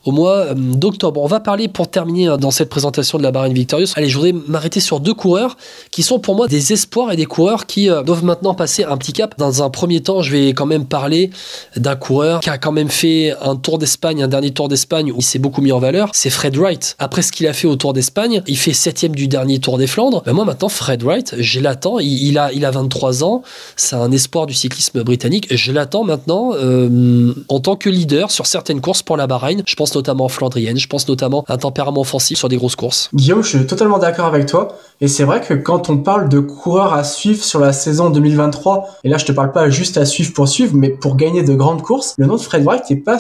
au 0.06 0.12
mois 0.12 0.38
euh, 0.38 0.54
d'octobre. 0.56 1.22
On 1.22 1.28
va 1.28 1.40
parler 1.40 1.68
pour 1.68 1.90
terminer 1.90 2.28
hein, 2.28 2.38
dans 2.38 2.52
cette 2.52 2.70
présentation 2.70 3.18
de 3.18 3.24
la 3.24 3.32
Bahreïn 3.32 3.54
Victorious. 3.54 3.88
Allez, 3.96 4.10
je 4.10 4.18
voudrais 4.18 4.34
m'arrêter 4.48 4.80
sur 4.80 5.00
deux 5.00 5.14
coureurs 5.14 5.58
qui 5.92 6.04
sont 6.04 6.20
pour 6.20 6.36
moi 6.36 6.48
des 6.48 6.74
espoirs 6.74 7.12
et 7.12 7.16
des 7.16 7.26
coureurs 7.26 7.66
qui 7.66 7.88
doivent 7.88 8.24
maintenant 8.24 8.54
passer 8.54 8.84
un 8.84 8.98
petit 8.98 9.14
cap. 9.14 9.36
Dans 9.38 9.64
un 9.64 9.70
premier 9.70 10.02
temps, 10.02 10.22
je 10.22 10.32
vais 10.32 10.50
quand 10.50 10.66
même 10.66 10.86
parler 10.86 11.30
d'un 11.76 11.96
coureur 11.96 12.40
qui 12.40 12.50
a 12.50 12.58
quand 12.58 12.72
même 12.72 12.90
fait 12.90 13.34
un 13.42 13.56
Tour 13.56 13.78
d'Espagne, 13.78 14.24
un 14.24 14.28
dernier 14.28 14.52
Tour 14.52 14.68
d'Espagne 14.68 15.12
où 15.12 15.18
il 15.20 15.24
s'est 15.24 15.40
beaucoup 15.40 15.62
mis 15.62 15.72
en 15.72 15.80
valeur. 15.80 16.10
C'est 16.14 16.30
Fred 16.30 16.56
Wright. 16.58 16.96
Après 17.00 17.22
ce 17.22 17.32
qu'il 17.32 17.48
a 17.48 17.54
fait 17.54 17.68
au 17.68 17.76
Tour 17.76 17.94
d'Espagne, 17.94 18.42
il 18.48 18.58
fait 18.58 18.74
septième 18.74 19.16
du 19.16 19.28
dernier 19.28 19.60
Tour 19.60 19.78
des 19.78 19.88
Flandres. 19.88 20.24
Ben 20.26 20.34
moi 20.34 20.46
maintenant, 20.46 20.70
Fred 20.70 21.04
Wright, 21.04 21.36
je 21.38 21.60
l'attends. 21.60 22.00
Il, 22.00 22.38
a, 22.38 22.52
il 22.54 22.66
a 22.66 22.72
23 22.72 23.24
ans. 23.24 23.44
C'est 23.76 23.96
un 23.96 24.03
espoir 24.12 24.46
du 24.46 24.54
cyclisme 24.54 25.04
britannique. 25.04 25.48
Je 25.52 25.72
l'attends 25.72 26.04
maintenant 26.04 26.52
euh, 26.54 27.34
en 27.50 27.60
tant 27.60 27.76
que 27.76 27.90
leader 27.90 28.32
sur 28.32 28.46
certaines 28.46 28.82
courses 28.82 29.04
pour 29.04 29.18
la 29.18 29.28
Bahreïn. 29.28 29.64
Je 29.66 29.76
pense 29.76 29.96
notamment 29.96 30.30
flandrienne, 30.30 30.78
je 30.78 30.88
pense 30.88 31.08
notamment 31.08 31.44
à 31.48 31.54
un 31.54 31.58
tempérament 31.58 32.02
offensif 32.02 32.38
sur 32.38 32.50
des 32.50 32.58
grosses 32.58 32.76
courses. 32.76 33.10
Guillaume, 33.14 33.44
je 33.44 33.58
suis 33.58 33.68
totalement 33.68 34.00
d'accord 34.00 34.26
avec 34.26 34.46
toi. 34.46 34.78
Et 35.02 35.08
c'est 35.08 35.24
vrai 35.24 35.42
que 35.42 35.54
quand 35.54 35.90
on 35.90 35.98
parle 35.98 36.30
de 36.30 36.40
coureurs 36.40 36.94
à 36.94 37.04
suivre 37.04 37.44
sur 37.44 37.60
la 37.60 37.74
saison 37.74 38.10
2023, 38.10 39.00
et 39.04 39.10
là 39.10 39.18
je 39.18 39.26
te 39.26 39.32
parle 39.32 39.52
pas 39.52 39.70
juste 39.70 39.98
à 39.98 40.06
suivre 40.06 40.34
pour 40.34 40.48
suivre, 40.48 40.76
mais 40.76 40.90
pour 40.90 41.16
gagner 41.16 41.44
de 41.44 41.54
grandes 41.54 41.82
courses, 41.82 42.16
le 42.18 42.26
nom 42.26 42.36
de 42.36 42.42
Fred 42.42 42.64
Wright 42.64 42.90
n'est 42.90 42.98
pas 42.98 43.18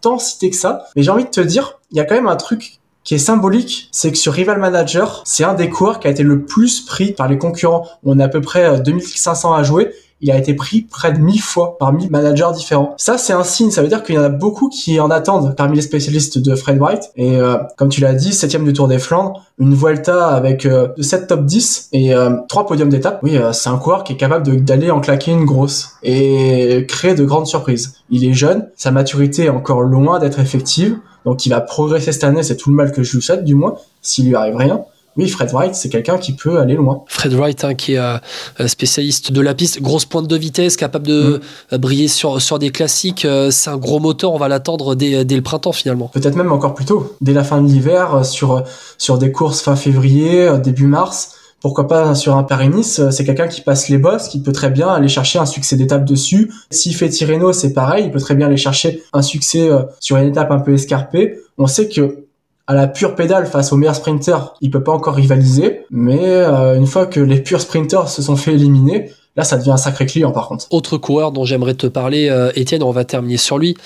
tant 0.00 0.18
cité 0.18 0.50
que 0.50 0.56
ça. 0.56 0.86
Mais 0.94 1.02
j'ai 1.02 1.10
envie 1.10 1.24
de 1.24 1.30
te 1.30 1.40
dire, 1.40 1.78
il 1.90 1.96
y 1.96 2.00
a 2.00 2.04
quand 2.04 2.14
même 2.14 2.28
un 2.28 2.36
truc 2.36 2.80
qui 3.06 3.14
est 3.14 3.18
symbolique, 3.18 3.88
c'est 3.92 4.10
que 4.10 4.18
sur 4.18 4.32
Rival 4.32 4.58
Manager, 4.58 5.22
c'est 5.24 5.44
un 5.44 5.54
des 5.54 5.70
coureurs 5.70 6.00
qui 6.00 6.08
a 6.08 6.10
été 6.10 6.24
le 6.24 6.44
plus 6.44 6.80
pris 6.80 7.12
par 7.12 7.28
les 7.28 7.38
concurrents. 7.38 7.86
On 8.04 8.18
a 8.18 8.24
à 8.24 8.28
peu 8.28 8.40
près 8.40 8.80
2500 8.80 9.52
euh, 9.52 9.56
à 9.56 9.62
jouer 9.62 9.92
il 10.20 10.30
a 10.30 10.38
été 10.38 10.54
pris 10.54 10.82
près 10.82 11.12
de 11.12 11.18
1000 11.18 11.40
fois 11.40 11.76
par 11.78 11.92
1000 11.92 12.10
managers 12.10 12.48
différents. 12.54 12.94
Ça, 12.96 13.18
c'est 13.18 13.32
un 13.32 13.44
signe. 13.44 13.70
Ça 13.70 13.82
veut 13.82 13.88
dire 13.88 14.02
qu'il 14.02 14.14
y 14.14 14.18
en 14.18 14.22
a 14.22 14.28
beaucoup 14.28 14.68
qui 14.68 14.98
en 14.98 15.10
attendent 15.10 15.54
parmi 15.56 15.76
les 15.76 15.82
spécialistes 15.82 16.38
de 16.38 16.54
Fred 16.54 16.80
White. 16.80 17.10
Et 17.16 17.36
euh, 17.36 17.56
comme 17.76 17.88
tu 17.88 18.00
l'as 18.00 18.14
dit, 18.14 18.32
septième 18.32 18.64
du 18.64 18.72
Tour 18.72 18.88
des 18.88 18.98
Flandres, 18.98 19.42
une 19.58 19.74
Vuelta 19.74 20.28
avec 20.28 20.66
euh, 20.66 20.88
7 20.98 21.28
top 21.28 21.44
10 21.44 21.88
et 21.92 22.14
euh, 22.14 22.30
trois 22.48 22.66
podiums 22.66 22.88
d'étape. 22.88 23.20
Oui, 23.22 23.36
euh, 23.36 23.52
c'est 23.52 23.68
un 23.68 23.78
coureur 23.78 24.04
qui 24.04 24.14
est 24.14 24.16
capable 24.16 24.64
d'aller 24.64 24.90
en 24.90 25.00
claquer 25.00 25.32
une 25.32 25.44
grosse 25.44 25.92
et 26.02 26.84
créer 26.88 27.14
de 27.14 27.24
grandes 27.24 27.46
surprises. 27.46 27.94
Il 28.10 28.24
est 28.24 28.34
jeune, 28.34 28.68
sa 28.76 28.90
maturité 28.90 29.44
est 29.44 29.50
encore 29.50 29.82
loin 29.82 30.18
d'être 30.18 30.40
effective. 30.40 30.98
Donc 31.24 31.44
il 31.44 31.50
va 31.50 31.60
progresser 31.60 32.12
cette 32.12 32.24
année, 32.24 32.42
c'est 32.42 32.56
tout 32.56 32.70
le 32.70 32.76
mal 32.76 32.92
que 32.92 33.02
je 33.02 33.16
lui 33.16 33.22
souhaite 33.22 33.44
du 33.44 33.54
moins, 33.54 33.74
s'il 34.00 34.28
lui 34.28 34.36
arrive 34.36 34.56
rien 34.56 34.84
oui, 35.16 35.28
Fred 35.28 35.50
Wright, 35.52 35.74
c'est 35.74 35.88
quelqu'un 35.88 36.18
qui 36.18 36.32
peut 36.34 36.58
aller 36.58 36.74
loin. 36.74 37.04
Fred 37.06 37.32
Wright, 37.32 37.64
hein, 37.64 37.74
qui 37.74 37.94
est 37.94 37.98
euh, 37.98 38.18
spécialiste 38.66 39.32
de 39.32 39.40
la 39.40 39.54
piste, 39.54 39.80
grosse 39.80 40.04
pointe 40.04 40.28
de 40.28 40.36
vitesse, 40.36 40.76
capable 40.76 41.06
de 41.06 41.40
mm. 41.40 41.74
euh, 41.74 41.78
briller 41.78 42.08
sur, 42.08 42.42
sur 42.42 42.58
des 42.58 42.70
classiques. 42.70 43.24
Euh, 43.24 43.50
c'est 43.50 43.70
un 43.70 43.78
gros 43.78 43.98
moteur, 43.98 44.34
on 44.34 44.38
va 44.38 44.48
l'attendre 44.48 44.94
dès, 44.94 45.24
dès, 45.24 45.36
le 45.36 45.42
printemps 45.42 45.72
finalement. 45.72 46.08
Peut-être 46.12 46.36
même 46.36 46.52
encore 46.52 46.74
plus 46.74 46.84
tôt, 46.84 47.16
dès 47.22 47.32
la 47.32 47.44
fin 47.44 47.62
de 47.62 47.68
l'hiver, 47.68 48.24
sur, 48.26 48.62
sur 48.98 49.16
des 49.16 49.32
courses 49.32 49.62
fin 49.62 49.76
février, 49.76 50.50
début 50.62 50.86
mars. 50.86 51.32
Pourquoi 51.62 51.88
pas 51.88 52.14
sur 52.14 52.36
un 52.36 52.42
Paris-Nice, 52.42 53.00
c'est 53.10 53.24
quelqu'un 53.24 53.48
qui 53.48 53.62
passe 53.62 53.88
les 53.88 53.96
bosses, 53.96 54.28
qui 54.28 54.40
peut 54.42 54.52
très 54.52 54.68
bien 54.70 54.88
aller 54.88 55.08
chercher 55.08 55.38
un 55.38 55.46
succès 55.46 55.76
d'étape 55.76 56.04
dessus. 56.04 56.52
S'il 56.70 56.94
fait 56.94 57.08
Tirreno, 57.08 57.52
c'est 57.54 57.72
pareil, 57.72 58.04
il 58.04 58.10
peut 58.10 58.20
très 58.20 58.34
bien 58.34 58.46
aller 58.46 58.58
chercher 58.58 59.02
un 59.14 59.22
succès 59.22 59.70
sur 59.98 60.18
une 60.18 60.28
étape 60.28 60.50
un 60.50 60.60
peu 60.60 60.74
escarpée. 60.74 61.40
On 61.56 61.66
sait 61.66 61.88
que 61.88 62.25
à 62.66 62.74
la 62.74 62.86
pure 62.88 63.14
pédale 63.14 63.46
face 63.46 63.72
aux 63.72 63.76
meilleurs 63.76 63.94
sprinters, 63.94 64.54
il 64.60 64.70
peut 64.70 64.82
pas 64.82 64.92
encore 64.92 65.14
rivaliser. 65.14 65.82
Mais 65.90 66.20
euh, 66.20 66.76
une 66.76 66.86
fois 66.86 67.06
que 67.06 67.20
les 67.20 67.40
purs 67.40 67.60
sprinters 67.60 68.08
se 68.08 68.22
sont 68.22 68.36
fait 68.36 68.54
éliminer, 68.54 69.10
là, 69.36 69.44
ça 69.44 69.56
devient 69.56 69.70
un 69.70 69.76
sacré 69.76 70.06
client 70.06 70.32
par 70.32 70.48
contre. 70.48 70.66
Autre 70.70 70.98
coureur 70.98 71.32
dont 71.32 71.44
j'aimerais 71.44 71.74
te 71.74 71.86
parler, 71.86 72.28
euh, 72.28 72.50
Étienne, 72.56 72.82
on 72.82 72.90
va 72.90 73.04
terminer 73.04 73.36
sur 73.36 73.58
lui. 73.58 73.76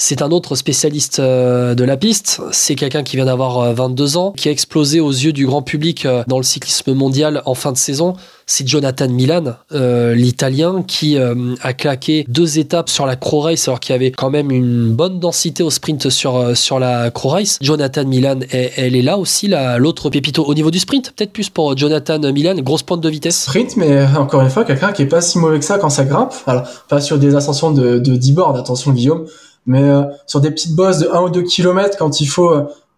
C'est 0.00 0.22
un 0.22 0.30
autre 0.30 0.54
spécialiste 0.54 1.18
euh, 1.18 1.74
de 1.74 1.82
la 1.82 1.96
piste. 1.96 2.40
C'est 2.52 2.76
quelqu'un 2.76 3.02
qui 3.02 3.16
vient 3.16 3.26
d'avoir 3.26 3.74
22 3.74 4.16
ans, 4.16 4.32
qui 4.36 4.48
a 4.48 4.52
explosé 4.52 5.00
aux 5.00 5.10
yeux 5.10 5.32
du 5.32 5.44
grand 5.44 5.62
public 5.62 6.06
dans 6.28 6.36
le 6.36 6.44
cyclisme 6.44 6.94
mondial 6.94 7.42
en 7.44 7.54
fin 7.54 7.72
de 7.72 7.76
saison 7.76 8.14
c'est 8.48 8.66
Jonathan 8.66 9.08
Milan, 9.08 9.44
euh, 9.72 10.14
l'Italien, 10.14 10.82
qui 10.82 11.18
euh, 11.18 11.54
a 11.60 11.74
claqué 11.74 12.24
deux 12.28 12.58
étapes 12.58 12.88
sur 12.88 13.04
la 13.04 13.14
Crow 13.14 13.40
Race, 13.40 13.68
alors 13.68 13.78
qu'il 13.78 13.92
y 13.92 13.94
avait 13.94 14.10
quand 14.10 14.30
même 14.30 14.50
une 14.50 14.90
bonne 14.94 15.20
densité 15.20 15.62
au 15.62 15.70
sprint 15.70 16.08
sur, 16.08 16.36
euh, 16.36 16.54
sur 16.54 16.78
la 16.78 17.10
Crow 17.10 17.28
Race. 17.28 17.58
Jonathan 17.60 18.06
Milan, 18.06 18.40
elle, 18.50 18.96
est 18.96 19.02
là 19.02 19.18
aussi, 19.18 19.52
l'autre 19.76 20.08
pépito 20.08 20.42
au 20.42 20.54
niveau 20.54 20.70
du 20.70 20.78
sprint, 20.78 21.12
peut-être 21.14 21.32
plus 21.32 21.50
pour 21.50 21.76
Jonathan 21.76 22.18
Milan, 22.32 22.54
grosse 22.62 22.82
pointe 22.82 23.02
de 23.02 23.08
vitesse. 23.10 23.42
Sprint, 23.42 23.76
mais 23.76 24.02
encore 24.16 24.40
une 24.40 24.50
fois, 24.50 24.64
quelqu'un 24.64 24.92
qui 24.92 25.02
est 25.02 25.06
pas 25.06 25.20
si 25.20 25.38
mauvais 25.38 25.58
que 25.58 25.64
ça 25.64 25.78
quand 25.78 25.90
ça 25.90 26.04
grimpe. 26.04 26.32
Alors, 26.46 26.64
pas 26.88 27.02
sur 27.02 27.18
des 27.18 27.34
ascensions 27.34 27.70
de, 27.70 27.98
de 27.98 28.16
10 28.16 28.32
bords, 28.32 28.56
attention 28.56 28.92
Guillaume, 28.92 29.26
mais 29.66 29.86
sur 30.26 30.40
des 30.40 30.50
petites 30.50 30.74
bosses 30.74 30.98
de 30.98 31.08
1 31.12 31.20
ou 31.20 31.28
2 31.28 31.42
km 31.42 31.98
quand 31.98 32.22
il 32.22 32.26
faut 32.26 32.50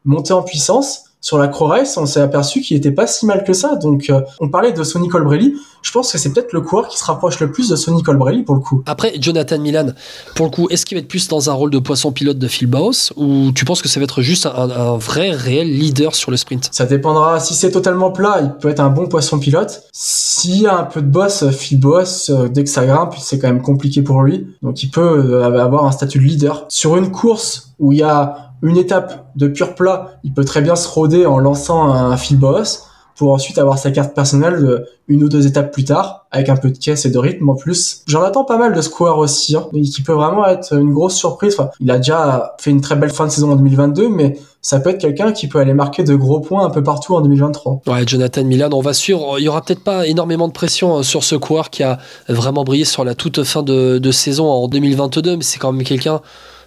monter 0.04 0.32
en 0.32 0.42
puissance 0.42 1.09
sur 1.20 1.38
la 1.38 1.48
Race, 1.48 1.96
on 1.98 2.06
s'est 2.06 2.20
aperçu 2.20 2.62
qu'il 2.62 2.76
était 2.76 2.92
pas 2.92 3.06
si 3.06 3.26
mal 3.26 3.44
que 3.44 3.52
ça. 3.52 3.76
Donc, 3.76 4.08
euh, 4.08 4.22
on 4.40 4.48
parlait 4.48 4.72
de 4.72 4.82
Sonny 4.82 5.08
Colbrelli. 5.08 5.54
Je 5.82 5.92
pense 5.92 6.12
que 6.12 6.18
c'est 6.18 6.32
peut-être 6.32 6.52
le 6.52 6.62
coureur 6.62 6.88
qui 6.88 6.98
se 6.98 7.04
rapproche 7.04 7.40
le 7.40 7.52
plus 7.52 7.68
de 7.68 7.76
Sonny 7.76 8.02
Colbrelli 8.02 8.42
pour 8.42 8.54
le 8.54 8.60
coup. 8.60 8.82
Après, 8.86 9.12
Jonathan 9.20 9.58
Milan, 9.58 9.88
pour 10.34 10.46
le 10.46 10.50
coup, 10.50 10.68
est-ce 10.70 10.86
qu'il 10.86 10.96
va 10.96 11.00
être 11.00 11.08
plus 11.08 11.28
dans 11.28 11.50
un 11.50 11.52
rôle 11.52 11.70
de 11.70 11.78
poisson 11.78 12.12
pilote 12.12 12.38
de 12.38 12.48
Phil 12.48 12.66
Bauhaus 12.66 13.12
ou 13.16 13.52
tu 13.52 13.64
penses 13.64 13.82
que 13.82 13.88
ça 13.88 14.00
va 14.00 14.04
être 14.04 14.22
juste 14.22 14.46
un, 14.46 14.70
un 14.70 14.96
vrai, 14.96 15.30
réel 15.30 15.68
leader 15.70 16.14
sur 16.14 16.30
le 16.30 16.36
sprint? 16.38 16.70
Ça 16.72 16.86
dépendra. 16.86 17.38
Si 17.40 17.54
c'est 17.54 17.70
totalement 17.70 18.10
plat, 18.10 18.40
il 18.42 18.52
peut 18.58 18.68
être 18.68 18.80
un 18.80 18.90
bon 18.90 19.06
poisson 19.06 19.38
pilote. 19.38 19.84
S'il 19.92 20.62
y 20.62 20.66
a 20.66 20.78
un 20.78 20.84
peu 20.84 21.02
de 21.02 21.06
boss, 21.06 21.50
Phil 21.50 21.80
Bauhaus, 21.80 22.30
euh, 22.30 22.48
dès 22.48 22.64
que 22.64 22.70
ça 22.70 22.86
grimpe, 22.86 23.14
c'est 23.18 23.38
quand 23.38 23.48
même 23.48 23.62
compliqué 23.62 24.02
pour 24.02 24.22
lui. 24.22 24.46
Donc, 24.62 24.82
il 24.82 24.90
peut 24.90 25.00
euh, 25.00 25.44
avoir 25.44 25.84
un 25.84 25.92
statut 25.92 26.18
de 26.18 26.24
leader. 26.24 26.64
Sur 26.68 26.96
une 26.96 27.10
course 27.10 27.72
où 27.78 27.92
il 27.92 27.98
y 27.98 28.02
a 28.02 28.49
une 28.62 28.76
étape 28.76 29.30
de 29.36 29.48
pur 29.48 29.74
plat, 29.74 30.18
il 30.24 30.32
peut 30.32 30.44
très 30.44 30.60
bien 30.60 30.76
se 30.76 30.88
rôder 30.88 31.26
en 31.26 31.38
lançant 31.38 31.92
un 31.92 32.16
fil 32.16 32.38
boss 32.38 32.86
pour 33.20 33.32
ensuite 33.32 33.58
avoir 33.58 33.78
sa 33.78 33.90
carte 33.90 34.14
personnelle 34.14 34.86
une 35.06 35.22
ou 35.24 35.28
deux 35.28 35.46
étapes 35.46 35.72
plus 35.72 35.84
tard, 35.84 36.26
avec 36.30 36.48
un 36.48 36.56
peu 36.56 36.70
de 36.70 36.78
caisse 36.78 37.04
et 37.04 37.10
de 37.10 37.18
rythme 37.18 37.50
en 37.50 37.54
plus. 37.54 38.02
J'en 38.06 38.22
attends 38.22 38.44
pas 38.44 38.56
mal 38.56 38.72
de 38.72 38.80
Square 38.80 39.18
aussi, 39.18 39.56
hein, 39.56 39.66
qui 39.72 40.00
peut 40.00 40.14
vraiment 40.14 40.46
être 40.46 40.72
une 40.72 40.94
grosse 40.94 41.16
surprise. 41.16 41.58
Il 41.80 41.90
a 41.90 41.98
déjà 41.98 42.54
fait 42.58 42.70
une 42.70 42.80
très 42.80 42.96
belle 42.96 43.10
fin 43.10 43.26
de 43.26 43.30
saison 43.30 43.52
en 43.52 43.56
2022, 43.56 44.08
mais 44.08 44.38
ça 44.62 44.80
peut 44.80 44.88
être 44.88 44.98
quelqu'un 44.98 45.32
qui 45.32 45.48
peut 45.48 45.58
aller 45.58 45.74
marquer 45.74 46.02
de 46.02 46.14
gros 46.14 46.40
points 46.40 46.64
un 46.64 46.70
peu 46.70 46.82
partout 46.82 47.14
en 47.14 47.20
2023. 47.20 47.82
Ouais, 47.88 48.04
Jonathan 48.06 48.44
Milan, 48.44 48.70
on 48.72 48.80
va 48.80 48.94
suivre. 48.94 49.38
Il 49.38 49.44
y 49.44 49.48
aura 49.48 49.60
peut-être 49.60 49.84
pas 49.84 50.06
énormément 50.06 50.48
de 50.48 50.54
pression 50.54 50.98
euh, 50.98 51.02
sur 51.02 51.22
ce 51.22 51.34
coureur 51.34 51.68
qui 51.68 51.82
a 51.82 51.98
vraiment 52.28 52.64
brillé 52.64 52.86
sur 52.86 53.04
la 53.04 53.14
toute 53.14 53.42
fin 53.44 53.62
de, 53.62 53.98
de 53.98 54.12
saison 54.12 54.48
en 54.48 54.66
2022, 54.66 55.36
mais 55.36 55.42
c'est 55.42 55.58
quand 55.58 55.72
même 55.72 55.84
quelqu'un 55.84 56.22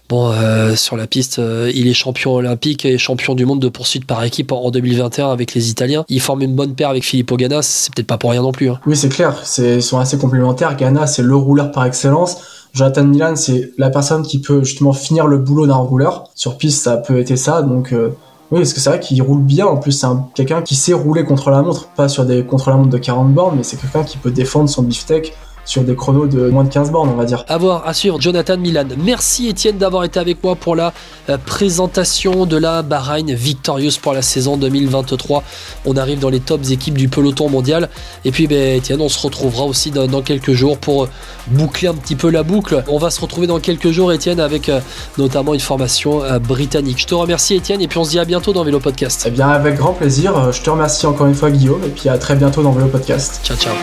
Bon, 0.10 0.32
euh, 0.32 0.76
sur 0.76 0.98
la 0.98 1.08
piste, 1.08 1.40
euh, 1.40 1.72
il 1.74 1.88
est 1.88 1.94
champion 1.94 2.36
olympique 2.36 2.86
et 2.86 2.98
champion 2.98 3.36
du 3.36 3.46
monde 3.46 3.62
de 3.62 3.70
poursuite 3.70 4.06
par 4.06 4.24
équipe 4.24 4.52
en, 4.52 4.70
2021 4.70 5.30
avec 5.32 5.54
les 5.54 5.70
Italiens. 5.70 6.04
Il 6.10 6.20
forme 6.20 6.42
une 6.42 6.56
bonne 6.56 6.76
paire 6.76 6.90
avec 6.90 7.04
Filippo 7.04 7.38
Ganna, 7.38 7.62
c'est 7.62 7.94
peut-être 7.94 8.08
pas 8.08 8.18
pour 8.18 8.32
rien 8.32 8.42
non 8.42 8.52
plus. 8.52 8.70
Hein. 8.70 8.80
Oui, 8.86 8.98
c'est 8.98 9.10
clair, 9.10 9.42
ils 9.58 9.82
sont 9.82 10.00
assez 10.00 10.18
complémentaires. 10.18 10.76
Ganna, 10.76 11.08
c'est 11.08 11.24
le 11.24 11.36
rouleur 11.36 11.72
par 11.72 11.86
excellence. 11.86 12.38
Jonathan 12.74 13.04
Milan, 13.06 13.36
c'est 13.36 13.72
la 13.78 13.90
personne 13.90 14.24
qui 14.24 14.42
peut 14.42 14.64
justement 14.64 14.94
finir 14.94 15.28
le 15.28 15.38
boulot 15.38 15.68
d'un 15.68 15.76
rouleur. 15.76 16.30
Sur 16.36 16.58
piste, 16.58 16.84
ça 16.84 16.98
peut 16.98 17.20
être 17.20 17.36
ça, 17.36 17.62
donc... 17.62 17.94
Euh, 17.94 18.10
oui, 18.52 18.60
parce 18.60 18.74
que 18.74 18.82
c'est 18.82 18.90
vrai 18.90 19.00
qu'il 19.00 19.20
roule 19.24 19.42
bien. 19.42 19.66
En 19.66 19.78
plus, 19.78 19.94
c'est 19.94 20.08
quelqu'un 20.36 20.62
qui 20.62 20.76
sait 20.76 20.94
rouler 20.94 21.24
contre 21.24 21.50
la 21.50 21.64
montre, 21.64 21.88
pas 21.96 22.08
sur 22.08 22.24
des 22.24 22.44
contre 22.44 22.70
la 22.70 22.76
montre 22.76 22.90
de 22.90 23.00
40 23.00 23.34
bornes, 23.34 23.56
mais 23.58 23.64
c'est 23.64 23.78
quelqu'un 23.78 24.04
qui 24.04 24.18
peut 24.18 24.30
défendre 24.30 24.70
son 24.70 24.84
beefsteak 24.84 25.34
sur 25.66 25.84
des 25.84 25.96
chronos 25.96 26.28
de 26.28 26.50
moins 26.50 26.64
de 26.64 26.70
15 26.70 26.92
bornes, 26.92 27.10
on 27.10 27.16
va 27.16 27.26
dire. 27.26 27.44
A 27.48 27.58
voir, 27.58 27.88
à 27.88 27.94
suivre, 27.94 28.20
Jonathan 28.20 28.58
Milan. 28.58 28.86
Merci 28.98 29.48
Étienne 29.48 29.78
d'avoir 29.78 30.04
été 30.04 30.20
avec 30.20 30.44
moi 30.44 30.56
pour 30.56 30.76
la 30.76 30.94
euh, 31.30 31.38
présentation 31.38 32.46
de 32.46 32.58
la 32.58 32.82
Bahreïn 32.82 33.34
Victorious 33.34 33.94
pour 34.02 34.14
la 34.14 34.22
saison 34.22 34.58
2023. 34.58 35.44
On 35.86 35.96
arrive 35.96 36.20
dans 36.20 36.30
les 36.30 36.40
tops 36.40 36.72
équipes 36.72 36.98
du 36.98 37.08
peloton 37.08 37.50
mondial. 37.50 37.90
Et 38.26 38.32
puis, 38.32 38.48
ben, 38.48 38.78
Étienne, 38.78 39.02
on 39.02 39.10
se 39.10 39.20
retrouvera 39.20 39.64
aussi 39.64 39.92
dans, 39.92 40.22
quelques 40.22 40.54
jours 40.54 40.78
pour 40.78 41.08
boucler 41.48 41.88
un 41.88 41.94
petit 41.94 42.16
peu 42.16 42.30
la 42.30 42.44
boucle. 42.44 42.84
On 42.88 42.98
va 42.98 43.10
se 43.10 43.20
retrouver 43.22 43.48
dans 43.48 43.60
quelques 43.60 43.92
jours, 43.92 44.12
Étienne, 44.12 44.40
avec 44.40 44.70
euh, 44.70 44.80
notamment 45.18 45.54
une 45.54 45.60
formation 45.60 46.24
euh, 46.24 46.40
britannique. 46.40 47.00
Je 47.00 47.08
te 47.08 47.16
remercie, 47.16 47.56
Étienne, 47.56 47.82
et 47.82 47.88
puis 47.88 47.98
on 47.98 48.04
se 48.04 48.12
dit 48.12 48.20
à 48.20 48.26
bientôt 48.26 48.54
dans 48.54 48.64
Vélo 48.64 48.80
Podcast. 48.80 49.24
Eh 49.26 49.32
bien, 49.32 49.50
avec 49.50 49.76
grand 49.76 49.94
plaisir. 49.94 50.52
Je 50.52 50.62
te 50.62 50.70
remercie 50.70 51.06
encore 51.06 51.28
une 51.28 51.36
fois, 51.36 51.52
Guillaume, 51.52 51.84
et 51.84 51.90
puis 51.90 52.10
à 52.10 52.18
très 52.18 52.36
bientôt 52.36 52.62
dans 52.62 52.72
Vélo 52.72 52.88
Podcast. 52.88 53.42
Ciao, 53.44 53.58
ciao. 53.58 53.74